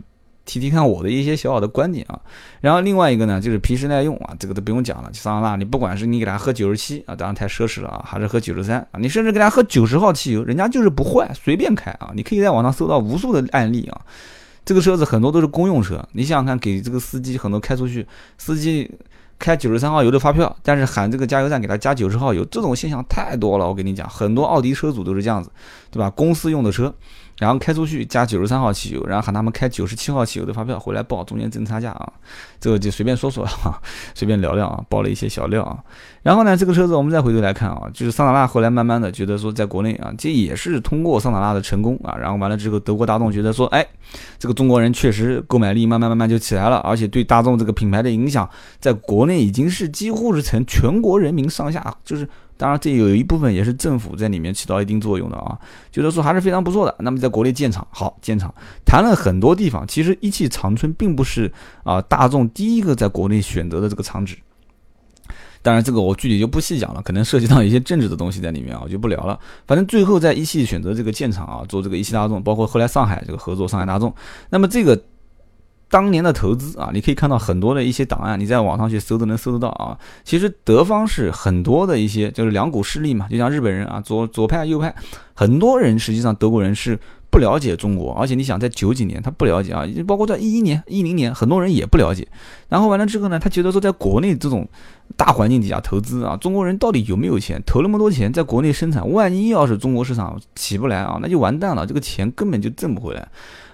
[0.44, 2.18] 提提看我的一些小小的观点啊，
[2.60, 5.10] 然后另外一个呢，就是皮实耐用啊，这个都不用讲了。
[5.12, 12.10] 桑塔纳，你不管是你给他喝九十七啊，当然太奢侈了啊，还是喝九十三啊，你甚至给他喝九十号汽油，人家就是不坏，随便开啊。
[12.14, 14.00] 你可以在网上搜到无数的案例啊。
[14.64, 18.06] 这个车子很多都是公用车，你想想看，给这个司机很多开出去，
[18.38, 18.90] 司机
[19.38, 23.66] 开九十三号油的发票，但是喊这个加油站给他加九十号油，这种现象太多了。
[23.66, 25.50] 我跟你讲，很多奥迪车主都是这样子，
[25.90, 26.08] 对吧？
[26.10, 26.94] 公司用的车。
[27.42, 32.12] 然后开出去加九十三号汽油，然后喊他们开九十七号汽油的发票回来报，中间挣差价啊，
[32.60, 33.82] 这个就随便说说啊，
[34.14, 35.76] 随便聊聊啊，报了一些小料啊。
[36.22, 43.84] 然后呢，这个车子我们再回头来看啊，就是桑塔纳后来慢慢的觉得说，在国内啊，这也是通过桑塔纳的成功啊，然后完了之后，德国大众觉得说，哎，
[44.38, 52.28] 这个中国人确实购买力慢慢慢慢就起来了，而且对大众这个品牌的影响，在国内已经是几乎是成全国人民上下就是。
[52.56, 55.58] 当然，这有一部分也是政府在里面起到一定作用的啊，
[55.90, 56.94] 觉得说还是非常不错的。
[57.00, 59.86] 那么在国内建厂，好建厂，谈了很多地方。
[59.86, 64.36] 其实一汽长春并不是啊大众第一个在国内选择的这个厂址。
[65.60, 69.38] 当然，这个我具体就不细讲了，可能涉及到一些政治的东西在里面啊，我就不聊了。
[69.66, 74.14] 反正最后在一汽选择这个建厂啊，做这个一汽大众，包括后来上海这个合作上海大众。
[74.50, 75.00] 那么这个。
[75.92, 79.98] 当年的投资啊，你可以看到很多的一些档案，你在网上去搜都能搜得到啊。
[80.24, 84.94] 其实德方是很多的一些就是两股势力嘛，就像日本人啊，左左派右派，
[85.34, 86.98] 很多人实际上德国人是
[87.30, 92.26] 不了解中国，而且你想在九几年他不了解啊，包括在一一年、一零年，很多人也不了解。
[92.70, 94.66] 然后完了之后呢，他觉得说在国内这种
[95.14, 99.12] 大环境底下投资啊，中国人到底有没有钱投那么多钱在国内生产？
[99.12, 103.28] 万一要是中国市场起不来啊，那就完蛋了，这个钱根本就挣不回来。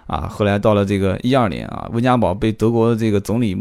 [0.08, 3.56] 啊，后来到了这个一二年啊，温家宝被德国的这个总理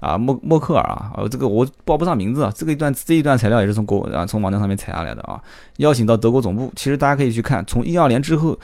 [0.00, 5.40] 啊默默克尔啊，呃，这个我报不上名字啊，这个一段这一段材料也是从国啊从网站上面采下来的啊，
[5.76, 8.58] 邀请到德国总部，其实大家可以去看，从一二年之后，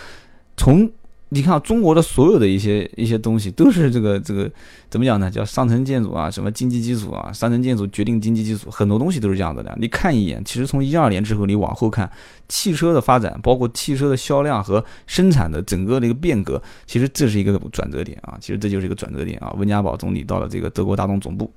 [0.57, 0.91] 从。
[1.31, 4.49] 你看中国的所有的一些一些东西都是这个这个
[4.89, 5.29] 怎么讲呢？
[5.29, 9.77] 叫上层建筑啊，什么经济基础啊，上层建筑决定经济基础，很多东西都是这样子的。
[9.81, 12.09] 你看一眼，其实从一二年之后，你往后看，
[12.49, 18.37] 汽车的发展，包括汽车的销量和生产的整个的一个变革，其实这是一个转折点啊。
[18.41, 19.53] 其实这就是一个转折点啊。
[19.57, 21.53] 温家宝总理到了这个德国大众总部，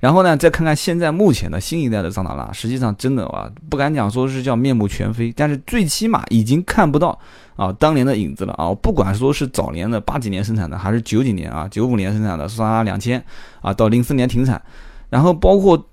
[0.00, 7.18] 然后呢，再看看现在目前的新一代的桑塔纳，实际上真的啊，不敢讲说是叫面目全非，但是最起码已经看不到。
[7.56, 8.74] 啊，当年的影子了啊！
[8.82, 13.24] 不管说是早年的八几年生产的，还是九几年啊，九五年生产的，桑塔纳两千
[13.60, 14.60] 啊，到零四年停产，
[15.08, 15.88] 然后包括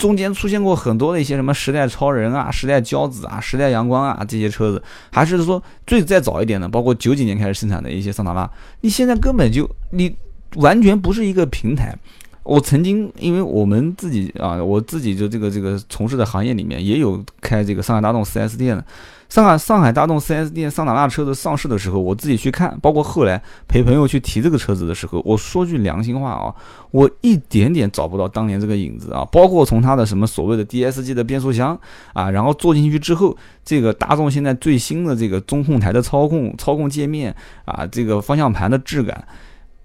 [0.00, 4.82] 中间出现过很多的一些什么时代超人啊、时代骄子啊、时代阳光啊这些车子，
[5.12, 10.16] 还是说最再早一点的，包括九几年开始生产的一些桑塔纳，你现在根本就你
[10.56, 11.94] 完全不是一个平台。
[12.42, 18.84] 我曾经因为我们自己啊，我自己就这个这个从事的行业里面也有开这个上海大众 4S 店的。
[19.30, 26.52] 上海上海大众 4S 店桑塔纳车子上市的时候，我自己去看，包括后来陪朋友去提这个车子的时候，我说句良心话啊，
[26.90, 29.24] 我一点点找不到当年这个影子啊。
[29.30, 31.78] 包括从它的什么所谓的 DSG 的变速箱
[32.12, 37.32] 啊，然后坐进去之后，这个大众现在最新的这个中控台的操控操控界面
[37.66, 39.24] 啊，这个方向盘的质感。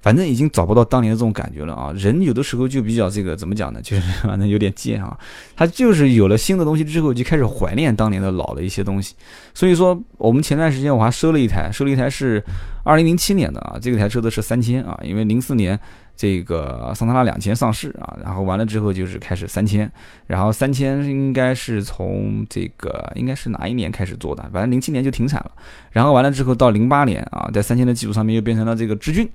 [0.06, 1.92] 反正已经找不到当年的这种感觉了啊！
[1.98, 3.82] 人有的时候就比较这个怎么讲呢？
[3.82, 5.18] 就是反正有点贱啊。
[5.56, 9.16] 他就是有了新的东西之后，就开始怀念当年的老的一些东西。
[9.56, 12.40] 所以说，我们前段时间我还收了一台，收了一台是
[12.84, 15.80] 二零零七年的啊，这个台车子是三千啊，因为零四年。
[16.16, 19.92] 这个桑塔纳两千上市啊，然后完了之后就是开始三千，
[20.28, 24.42] 然后三千应该是从这个应该是哪一年开始做的？
[24.54, 25.52] 反正零七年就停产了，
[25.92, 29.30] 然后完了之后到零八年啊，在三千的基础上面又变成了这个志俊，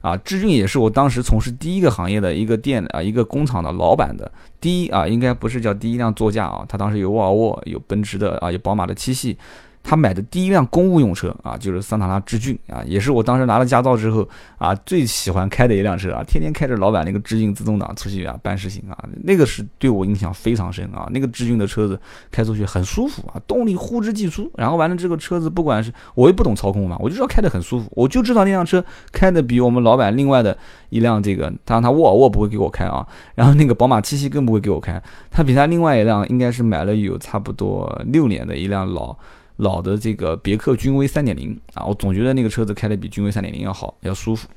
[0.00, 9.38] 啊，志俊也是我当时从事第一个行业的一个店啊，一个工厂的老板的第一啊，应该不是叫第一辆座驾啊，他当时有沃尔沃，有奔驰的啊，有宝马的七系。
[9.86, 21.06] 他买的第一辆公务用车啊，就是桑塔纳致俊啊，也是我当时拿了驾照之后啊最喜欢开的一辆车啊，天天开着老板那个致俊自动挡出去啊办事情啊，那个是对我印象非常深啊。
[21.12, 24.50] 那个致俊的车子开出去很舒服啊，动力呼之即出。
[24.56, 30.56] 然后完了这个车子不管是我也不懂操控嘛，我就知道开得很舒服，我就知道那辆车开的比我们老板另外的
[30.88, 39.14] 一辆这个，当然他沃尔沃不会给我开啊，然后那个宝马七系更不会给我开，他比他另外一辆应该是买了有差不多六年的一辆老。
[39.56, 44.48] 老的这个别克君威三点零啊，我总觉得那个车子开的比君威三点零要好，要舒服。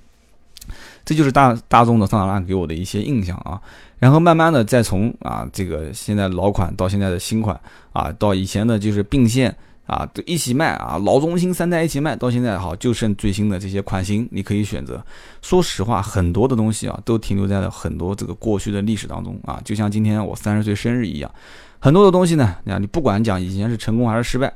[1.05, 3.61] 这就是大大众的桑塔纳给我的一些印象啊。
[3.99, 7.59] 然后慢慢的再从啊这个现在老款到现在的新款
[7.93, 9.55] 啊，到以前的就是并线
[9.85, 15.01] 啊都一起卖啊，老中新三代一起卖，到现在好就剩最新的这些款型你可以选择。
[15.41, 21.31] 说实话，很多的东西啊都停留在了很多这个过去的历史当中啊，就像今天我三十岁生日一样，
[21.79, 24.53] 很多的东西呢，你看你不管讲以前是成功还是失败。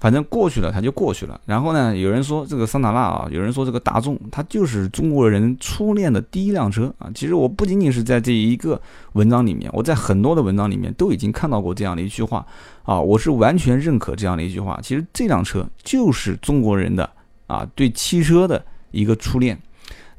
[0.00, 1.38] 反正过去了，它就过去了。
[1.44, 7.10] 然后呢，有人说这个桑塔纳啊，有人说这个大众，它就是中国人初恋的第一辆车啊。
[7.14, 8.80] 其实我不仅仅是在这一个
[9.12, 12.44] 文章里面，我在很多的文章里面都已经看到过这样的一句话
[12.82, 14.80] 啊，我是完全认可这样的一句话。
[14.82, 17.08] 其实这辆车就是中国人的
[17.46, 19.60] 啊对汽车的一个初恋。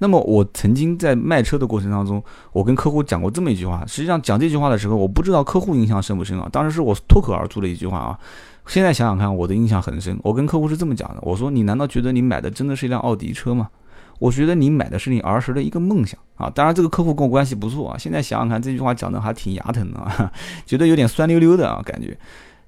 [0.01, 2.21] 那么我曾经在卖车的过程当中，
[2.53, 3.85] 我跟客户讲过这么一句话。
[3.85, 6.49] 实际上讲这句话的时候，我不知道客户印象深不深啊。
[6.51, 8.19] 当时是我脱口而出的一句话啊。
[8.65, 10.19] 现在想想看，我的印象很深。
[10.23, 13.69] 我跟客户是这么讲的：我说，你难道觉得你买的真的是一辆奥迪车吗？
[14.17, 16.49] 我觉得你买的是你儿时的一个梦想啊。
[16.49, 17.95] 当然，这个客户跟我关系不错啊。
[17.95, 20.31] 现在想想看，这句话讲的还挺牙疼的啊，
[20.65, 22.17] 觉得有点酸溜溜的啊，感觉。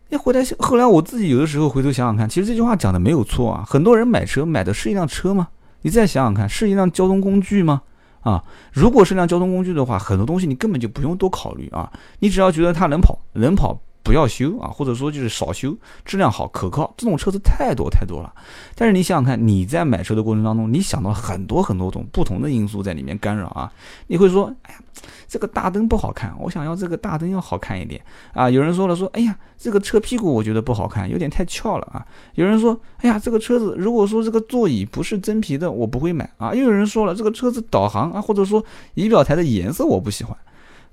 [0.10, 3.64] 那回来后来我自己有的时候回头想想看，其实这句话讲的没有错啊。
[3.68, 5.48] 很多人买车买的是一辆车吗？
[5.84, 7.84] 你再想想看，是一辆交通工具吗？
[8.22, 11.92] 啊，如果是辆交通工具的话，很多东西你根本就不用多考虑啊。
[12.20, 13.80] 你只要觉得它能跑，能跑。
[14.04, 18.34] 不要修啊，或者说就是少修，质量好可靠，这种车子太多太多了。
[18.76, 23.72] 但是你想想看，你在买车的过程当中，你想到很多很多种不同的因素在里面干扰啊，
[24.08, 24.80] 你会说，哎呀，
[25.28, 28.50] 这个大灯不好看，我想要这个大灯要好看一点啊。
[28.50, 32.06] 有人说了说，哎呀，这个车屁股我觉得不好看，有点太翘了啊。
[32.36, 36.54] 有人说，哎呀，这个车子如果说这个座椅不是真皮的，我不会买啊。
[36.54, 38.64] 又有人说了，这个车子导航啊，或者说
[38.96, 40.36] 仪表台的颜色我不喜欢。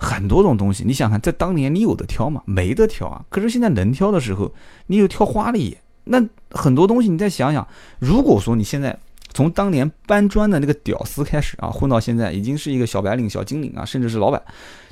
[0.03, 2.42] 很多种东西，你想看，在当年你有的挑吗？
[2.46, 3.22] 没得挑啊。
[3.28, 4.51] 可是现在能挑的时候，
[4.86, 5.76] 你又挑花了眼。
[6.05, 8.98] 那很多东西，你再想想，如果说你现在
[9.34, 14.42] 从当年搬砖的那个屌丝开始啊，混到现在已经是一个小白领、小精灵啊，甚至是老板，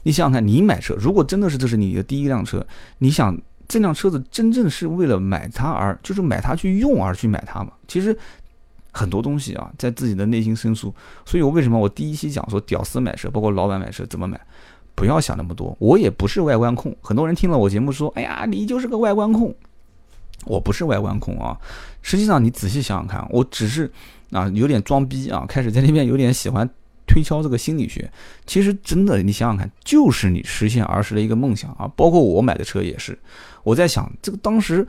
[0.03, 2.65] 你想想看，你买车，如果真的是这是你的第一辆车，
[2.99, 3.37] 你想
[3.67, 7.73] 这辆车子真正是为了买它而，就是买它去用而去买它嘛？
[7.89, 8.17] 其实
[8.93, 10.95] 很多东西啊，在自己的内心深处。
[11.25, 14.39] 所以我为什么我第一期讲说屌丝买车，包括老板买车怎么买？
[14.99, 16.93] 不要想那么多，我也不是外观控。
[17.01, 19.55] 很多人听了我节目说：“哎呀，你就是个外观控。”
[20.45, 21.57] 我不是外观控啊。
[22.03, 23.89] 实际上，你仔细想想看，我只是
[24.33, 26.69] 啊有点装逼啊，开始在那边有点喜欢
[27.07, 28.11] 推敲这个心理学。
[28.45, 31.89] 其实真的，你想想看，就是你实现儿时的一个梦想啊。
[31.95, 33.17] 包括我买的车也是，
[33.63, 34.85] 我在想这个当时。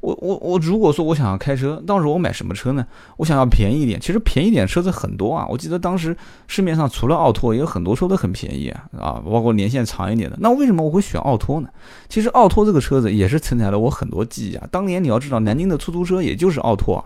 [0.00, 2.86] 我我我，如果说我想要开车，当时我买什么车呢？
[3.16, 5.46] 我想要便宜一点，其实便宜点车子很多啊。
[5.48, 10.36] 我记得当时市面上除了奥拓，也有很多车都很便宜啊，啊，包括年限长一点的。
[10.40, 11.68] 那为什么我会选奥拓呢？
[12.08, 14.66] 其实奥拓这个车子也是承载了我很多记忆啊。
[14.70, 17.04] 当年你要知道，南京的出租车也就是奥拓啊，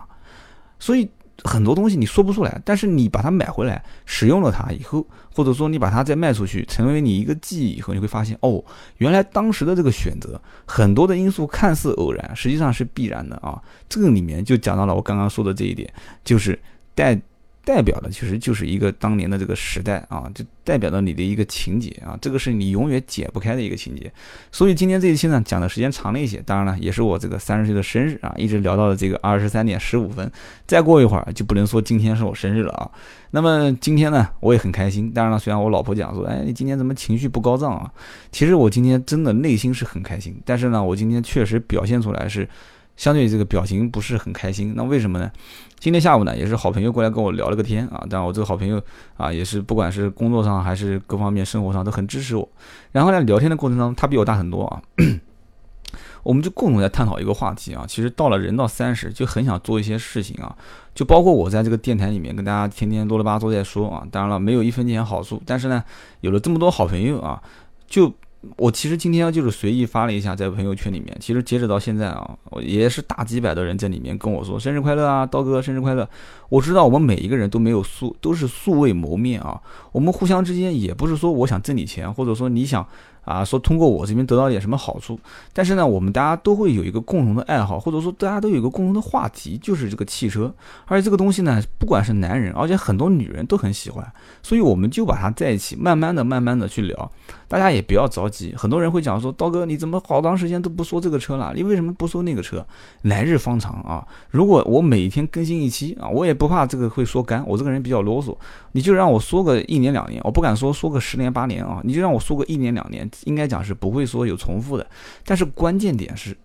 [0.79, 1.09] 所以。
[1.43, 8.63] 很多东西你说不出来，但是你把它买回来，使用了它以后，或者说你把它再卖出去，成为你一个记忆以后，你会发现，哦，
[8.97, 13.61] 原来当时的这个选择，很多的因素看似偶然，实际上是必然的啊。
[13.89, 15.91] 这个里面就讲到了我刚刚说的这一点，
[16.23, 16.57] 就是
[16.95, 17.19] 带。
[17.65, 24.11] 代表的其实就是一个当年的这个时代啊，就代表了你的一个情节啊，这个是你永远解不开的一个情节。
[24.51, 30.29] 所以今天这一期呢，讲的时间长了一些，当然了，也是我这个三十岁的生日啊，一直聊到了这个二十三点十五分，
[30.67, 32.91] 再过一会儿就不能说今天是我生日了啊。
[33.31, 35.09] 那么今天呢，我也很开心。
[35.11, 37.89] 当然了，虽然我老婆讲说，哎，你今天怎么情绪不高涨啊？
[38.31, 42.47] 其实我今天真的内心是很开心，但是呢，我今天确实表现出来是。
[42.95, 45.31] 相对这个表情不是很开心，那为什么呢？
[45.79, 48.05] 今天下午呢，也是好朋友过来跟我聊了个天啊。
[48.09, 48.81] 当然，我这个好朋友
[49.17, 52.47] 啊，也是不管是工作上还是各方面生活上都很支持我。
[52.91, 54.81] 然后呢，聊天的过程当中，他比我大很多啊。
[56.23, 57.83] 我们就共同在探讨一个话题啊。
[57.85, 60.55] 其实到了人到三十，就很想做一些事情啊。
[60.95, 64.07] 就包括我在这个电台里面跟大家天天啰里吧嗦在说啊。
[64.09, 65.83] 当然了，没有一分钱好处，但是呢，
[66.21, 67.41] 有了这么多好朋友啊，
[67.87, 68.13] 就。
[68.57, 76.07] 我其实今天就是随意发了一下在朋友圈里面，其实截止到现在啊，也是大几百的人在里面跟我说生日快乐啊，刀哥生日快乐。
[76.49, 79.59] 我知道我们每一个人都没有素，都是素未谋面啊，
[79.91, 82.85] 我们互相之间也不是说我想挣你钱，或者说你想。
[83.23, 85.17] 啊，说通过我这边得到点什么好处，
[85.53, 90.53] 但是呢，我们大家都会有一个共同的爱好，或者说大家都有一个共同的话题，就是这个汽车。
[90.87, 94.05] 而且这个东西呢，不管是男人，而且很多女人都很喜欢，
[94.41, 97.09] 所以我们就把它在一起，慢慢的、慢慢的去聊。
[97.53, 101.53] 大家也不要着急，很多人会讲说，刀哥你怎么好长时间都不说这个车了？
[101.55, 102.65] 你为什么不说那个车？
[103.03, 104.03] 来日方长啊！
[104.31, 108.35] 如果我每天更新一期啊，我也不怕这个会说干，我这个人比较啰嗦，
[108.71, 113.07] 你就让我说个一年两年，我不敢说说个十年八年啊，你就让我说个一年两年。
[113.25, 114.87] 应该讲是不会说有重复的，
[115.23, 116.35] 但是关键点是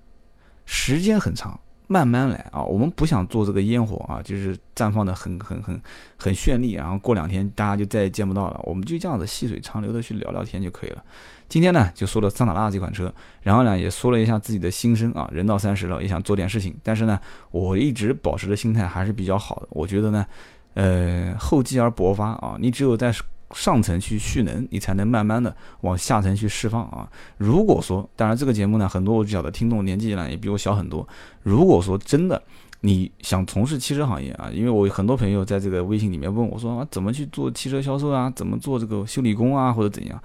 [0.67, 1.59] 时间很长，
[1.89, 2.63] 慢慢来啊。
[2.63, 5.81] 我们不想做这个烟火啊，就是绽放的很很很
[6.17, 8.61] 很绚丽，然后过两天大家就再也见不到了。
[8.63, 11.03] 我们就这样子细水长流的去聊聊天就可以了。
[11.49, 13.13] 今天呢就说了桑塔纳这款车，
[13.43, 15.29] 然后呢也说了一下自己的心声啊。
[15.33, 17.19] 人到三十了也想做点事情，但是呢
[17.51, 19.69] 我一直保持的心态还是比较好的。
[19.71, 20.27] 我觉得呢，
[20.75, 23.13] 呃厚积而薄发啊，你只有在。
[23.55, 27.09] 上层去蓄能，你才能慢慢的往下层去释放啊。
[27.39, 31.07] 如果说，当然这个节目呢，很多我晓得听众年纪呢也比我小很多。
[31.43, 32.43] 如果说真的
[32.83, 40.23] 你想从事汽车行业啊，因为我很多朋友在这个微信里面问我说啊，怎么去做汽车销售啊，怎么做这个修理工啊，或者怎样？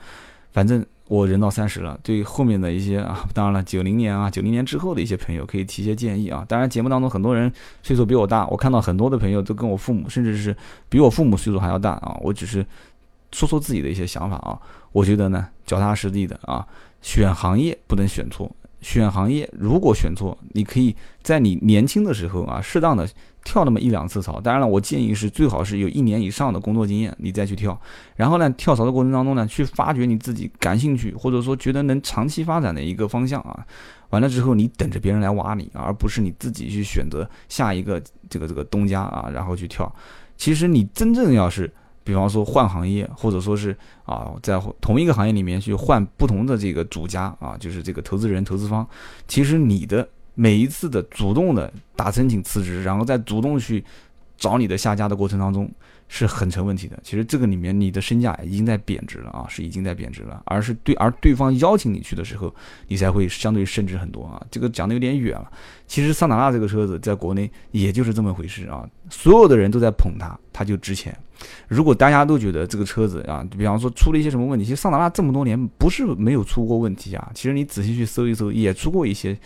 [0.52, 6.46] 反正我人到三十了，对后面的一些啊，当然了，九零年啊，九零年之后的一些朋友可以提些建议啊。
[6.48, 7.52] 当然节目当中很多人
[7.82, 10.56] 岁数比我大，我看到很多的朋友都跟我父母，甚至是
[10.90, 12.18] 比我父母岁数还要大啊。
[12.22, 12.66] 我只是。
[13.34, 14.58] 说说自己的一些想法啊，
[14.92, 16.66] 我觉得呢，脚踏实地的啊，
[17.02, 18.50] 选行业不能选错。
[18.80, 23.08] 选行业如果选错，你可以在你年轻的时候啊，适当的
[23.46, 24.42] 跳那么一两次槽。
[24.42, 27.80] 当然了，我建议是最好是有一年以上的工作经验，你再去跳。
[28.18, 33.66] 然后呢，跳槽的过程当中呢，去发掘你自己感兴趣或者说觉得能长期发展的一个方向啊。
[34.10, 39.90] 完了之后，你等着别人来挖你，而不是你自己去选择下一个这个这个东家啊，然后去跳。
[40.36, 41.74] 其实你真正要是。
[42.04, 43.76] 比方说换行业，或者说是
[44.06, 48.88] 啊，在同一个行业里面去换不同的这个主家啊，就是这个投资人、投资方，
[49.28, 53.84] 其实你的每一次的主动的打申请辞职，然后再主动去
[54.38, 55.70] 找你的下家的过程当中。
[56.10, 57.00] 是很成问题的。
[57.02, 60.44] 其实这个里面你的身价已经在贬值了啊，是已经在贬值了。
[60.46, 62.54] 而是对，而对方邀请你去的时候，
[62.88, 64.40] 你才会相对升值很多啊。
[64.52, 65.52] 这个讲的有点远了。
[65.88, 68.88] 其实桑塔纳这个车子在国内也就是这么回事啊。
[69.10, 71.18] 所有的人都在捧它，它就值钱。
[71.68, 77.32] 如果大家都觉得这个车子啊，比方说出了一些什么问题，其实桑塔纳这么多年不是没有出过问题啊。
[77.34, 79.38] 其实你仔细去搜一搜，也出过一些。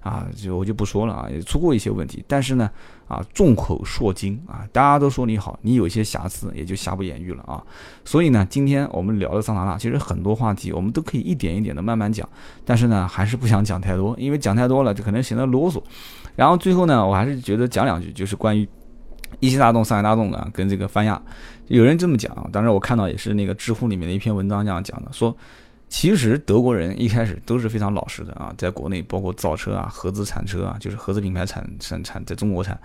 [0.00, 2.70] 啊，就我就不说了啊，也出过一些问题，但是呢，
[3.08, 7.60] 啊，众口铄金啊，大家都说你好，你有一些瑕疵，也就瑕不掩瑜了啊。
[8.04, 12.28] 所以呢，今天我们聊的桑塔纳，其实很多话题我们都可以一点一点的慢慢讲，
[12.64, 15.82] 但是呢，还是不想讲太多，因为讲太多了就可能显得啰嗦。
[16.36, 18.68] 然后最后呢，我还是觉得讲两句，就是关于
[19.40, 21.20] 一汽大众、上海大众呢跟这个泛亚，
[21.68, 25.36] 有人这么讲，当时我看到也是那个知乎里面的一篇文章这样讲的，说。
[25.88, 32.76] 其实德国人一开始都是非常老实的啊，在国内包括造车啊、合资产车啊，就是合资品牌产产产在中国产。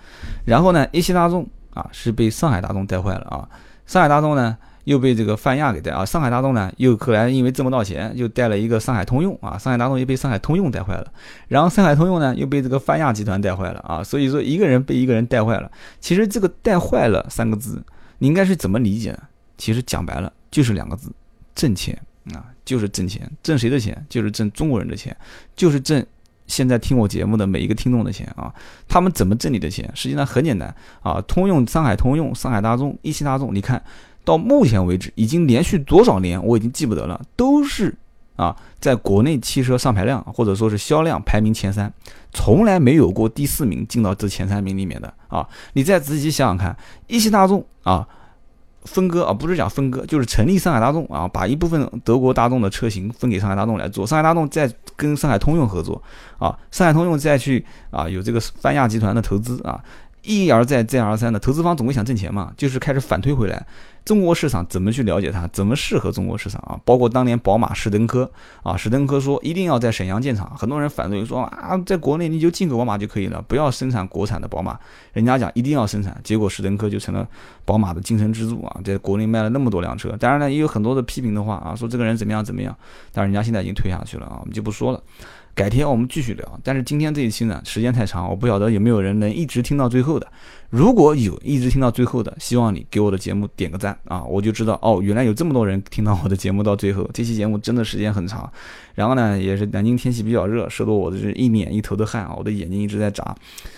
[0.45, 3.49] 然后呢，一汽大众啊是被上海大众带坏了啊，
[3.87, 4.55] 上海大众呢
[4.85, 11.11] 又被这个泛亚给带啊，上海大众呢又后来因为挣不到钱，又带了一个上海通用啊，上海大众又被上海通用带坏了，
[11.47, 15.71] 然后上海通用呢又被这个泛亚集团带坏了啊，所以说一个人被一个人带坏了。
[15.99, 17.83] 其实这个带坏了三个字，
[18.19, 19.19] 你应该是怎么理解呢？
[19.57, 21.11] 其实讲白了就是两个字，
[21.55, 21.97] 挣钱。
[22.35, 24.05] 啊，就是挣钱，挣谁的钱？
[24.07, 25.17] 就是挣中国人的钱，
[25.55, 26.05] 就是挣
[26.45, 28.53] 现在听我节目的每一个听众的钱啊。
[28.87, 29.89] 他们怎么挣你的钱？
[29.95, 31.19] 实际上很简单啊。
[31.21, 33.83] 通用、上海通用、上海大众、一汽大众，你看
[34.23, 37.95] 到目前为止已经连续多少年，我已经记不得了，都是
[38.35, 41.91] 啊，在国内汽车上牌量或者说是销量排名前三，
[42.33, 45.47] 从来没有过第四名进到这前三名里面的啊。
[45.73, 46.75] 你再仔细想想看，
[47.07, 48.07] 一汽大众啊。
[48.85, 56.01] 分割啊，不是讲分割，就是成立上海大众啊，把一部分德国大众的车型分给上海大众来做，上海大众再跟上海通用合作
[56.39, 59.79] 啊，上海通用再去啊有这个泛亚集团的投资啊。
[60.23, 63.65] 一而再，再而三的投资方总会想挣钱嘛，就是开始反推回来，
[64.05, 66.79] 中国市场怎么去了解它，怎么适合中国市场啊？
[66.85, 68.29] 包括当年宝马史登科
[68.61, 74.79] 啊，史登科说一定要在沈阳建厂，很多人反对说啊，在国内你就进口宝马就可以了，不要生产国产的宝马。
[75.13, 77.27] 人家讲一定要生产，结果史登科就成了
[77.65, 80.15] 宝马的精神支柱啊，在国内卖了那么多辆车。
[80.17, 82.75] 当然呢，也有很多的批评的话啊，说这个人怎么样怎么样，
[83.11, 85.01] 但人家现在已经退下去了啊，我们就不说了。
[85.53, 90.27] 改天我们继续聊，但是今天这一期呢，时间太长，我不晓得有没有人能一直听到最后的。
[90.69, 97.09] 如果有一直听到最后的，希望你给我的节目点个赞啊，我就知道哦，原来有这么多人听到我的节目到最后。
[97.13, 98.49] 这期节目真的时间很长，
[98.95, 103.35] 然后呢，也是南京天气比较热，说得我是一脸一头的汗啊，我的眼睛一直在眨，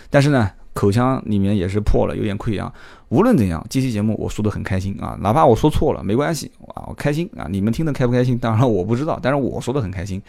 [0.10, 0.50] 但是呢。
[0.74, 2.72] 口腔里面也是破了，有点溃疡。
[3.10, 7.46] 无论怎样，这期节目我说的很开心啊，哪怕我说错了没关系啊，我开心啊。
[7.50, 8.38] 你们听得开不开心？
[8.38, 10.22] 当然了，我不知道，但是我说的很开心。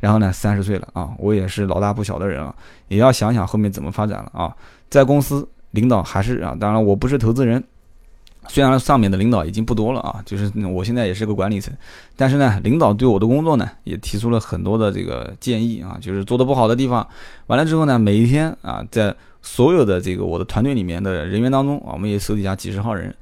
[0.00, 2.54] 然后呢，三十岁了啊，我也是老大不小的人了，
[2.88, 4.54] 也要想想后面怎么发展了啊。
[4.90, 7.62] 在公司领导还是啊，当然我不是投资人。
[8.48, 11.72] 虽然上面的领导已经不多了啊，就是我现在也是个管理层，
[12.16, 17.06] 但是呢，领导对我的工作呢也提出了很多的这个建议啊，就是做的不好的地方。
[17.46, 23.14] 完了之后呢，每一天啊，在所有的这个我的团队里面的人员当中啊，我们也手底下几十号人，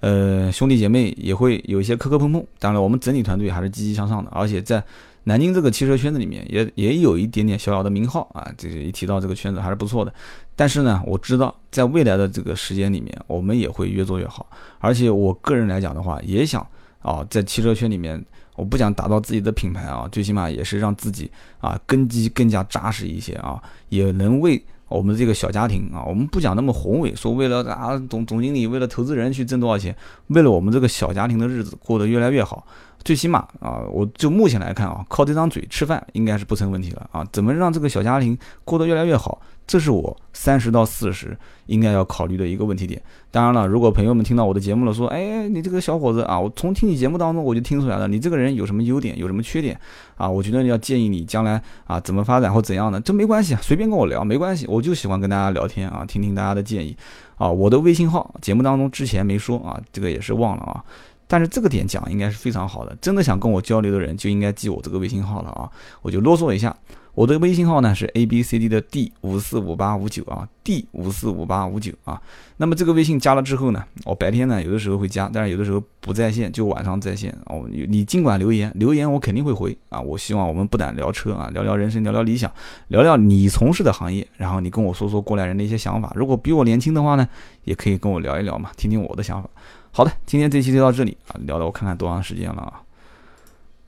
[0.00, 2.44] 呃，兄弟姐妹也会有一些磕磕碰碰。
[2.58, 4.82] 当然，我们整体团队还是积极向上的，而且在
[5.24, 8.48] 南京这个汽车圈子里面也也有一点点小小的名号啊。
[8.56, 10.14] 这个一提到这个圈子还是不错的。
[10.54, 14.48] 但是呢，我知道在未来的这个时间里面，我们也会越做越好。
[14.78, 16.64] 而且我个人来讲的话，也想
[17.02, 29.94] 啊，在汽车圈里面，我不想打造自己的品牌啊，最起码也是让自己啊根基更加扎实一些啊，也能为我们这个小家庭啊，我们不讲那么宏伟，说为了啊总总经理为了投资人去挣多少钱，
[30.28, 32.66] 为了我们这个小家庭的日子过得越来越好。
[33.06, 37.24] 最起码啊，我就目前来看啊，靠这张嘴吃饭应该是不成问题了啊。
[37.32, 43.00] 怎么让这个小家庭过得越来越好，这是我三十到四十应该要考虑的一个问题点。
[43.30, 49.78] 当然了，如果朋友们听到我的节目了，说，哎，你这个小伙子啊，我从听你节目当中我就听出来了，你这个人有什么优点，有什么缺点
[50.16, 50.28] 啊？
[50.28, 56.96] 我觉得要建议你将来啊怎么发展或怎样的，这没关系啊，随便跟我聊没关系，我就喜欢跟大家聊天啊，听听大家的建议
[57.36, 57.48] 啊。
[57.48, 60.82] 我的微信号节目当中之前没说啊，这个也是忘了啊。
[61.28, 65.70] 但是这个点讲应该是非常好的，真的想跟我交流的人就应该记我这个微信号了啊！
[66.02, 66.76] 我就啰嗦一下，
[67.14, 72.20] 我的微信号呢是 A B C D 的 D 五四五八五九啊，D 五四五八五九啊。
[72.58, 77.66] 那么这个微信加了之后呢，我白天呢有的时候会加，但是有的时候不在线，就晚上在线哦。
[77.88, 80.00] 你尽管留言，留言我肯定会回啊。
[80.00, 82.50] 我希望我们不但聊车啊，聊聊人生，聊聊理想，
[82.88, 86.12] 聊聊你从事的行业，然后你跟我说说过来人的一些想法。
[86.14, 87.28] 如果比我年轻的话呢，
[87.64, 89.50] 也可以跟我聊一聊嘛，听听我的想法。
[89.96, 92.82] 好的，今天这期就到这里啊，聊了我看看多长时间了啊。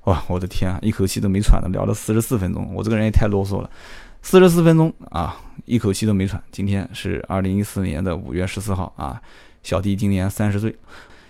[0.04, 3.70] 哇，我的天啊，一口气都没喘的聊了四十四分钟，我这个人也太啰嗦了，
[4.22, 5.36] 四十四分钟啊，
[5.66, 6.42] 一口气都没喘。
[6.50, 9.20] 今天是二零一四年的五月十四号啊，
[9.62, 10.74] 小弟今年三十岁，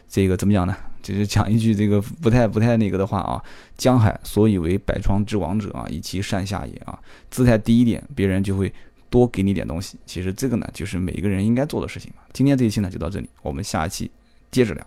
[0.09, 0.77] 这个怎么讲呢？
[1.03, 3.43] 就是讲一句这个不太不太那个的话啊，
[3.77, 6.97] 江海所以为百川之王者啊，以其善下也啊，
[7.33, 8.73] 姿态低一点，别人就会
[9.11, 9.99] 多给你点东西。
[10.07, 12.13] 其实这个呢，就是每一个人应该做的事情。
[12.33, 14.09] 今天这一期呢就到这里，我们下一期
[14.51, 14.87] 接着聊。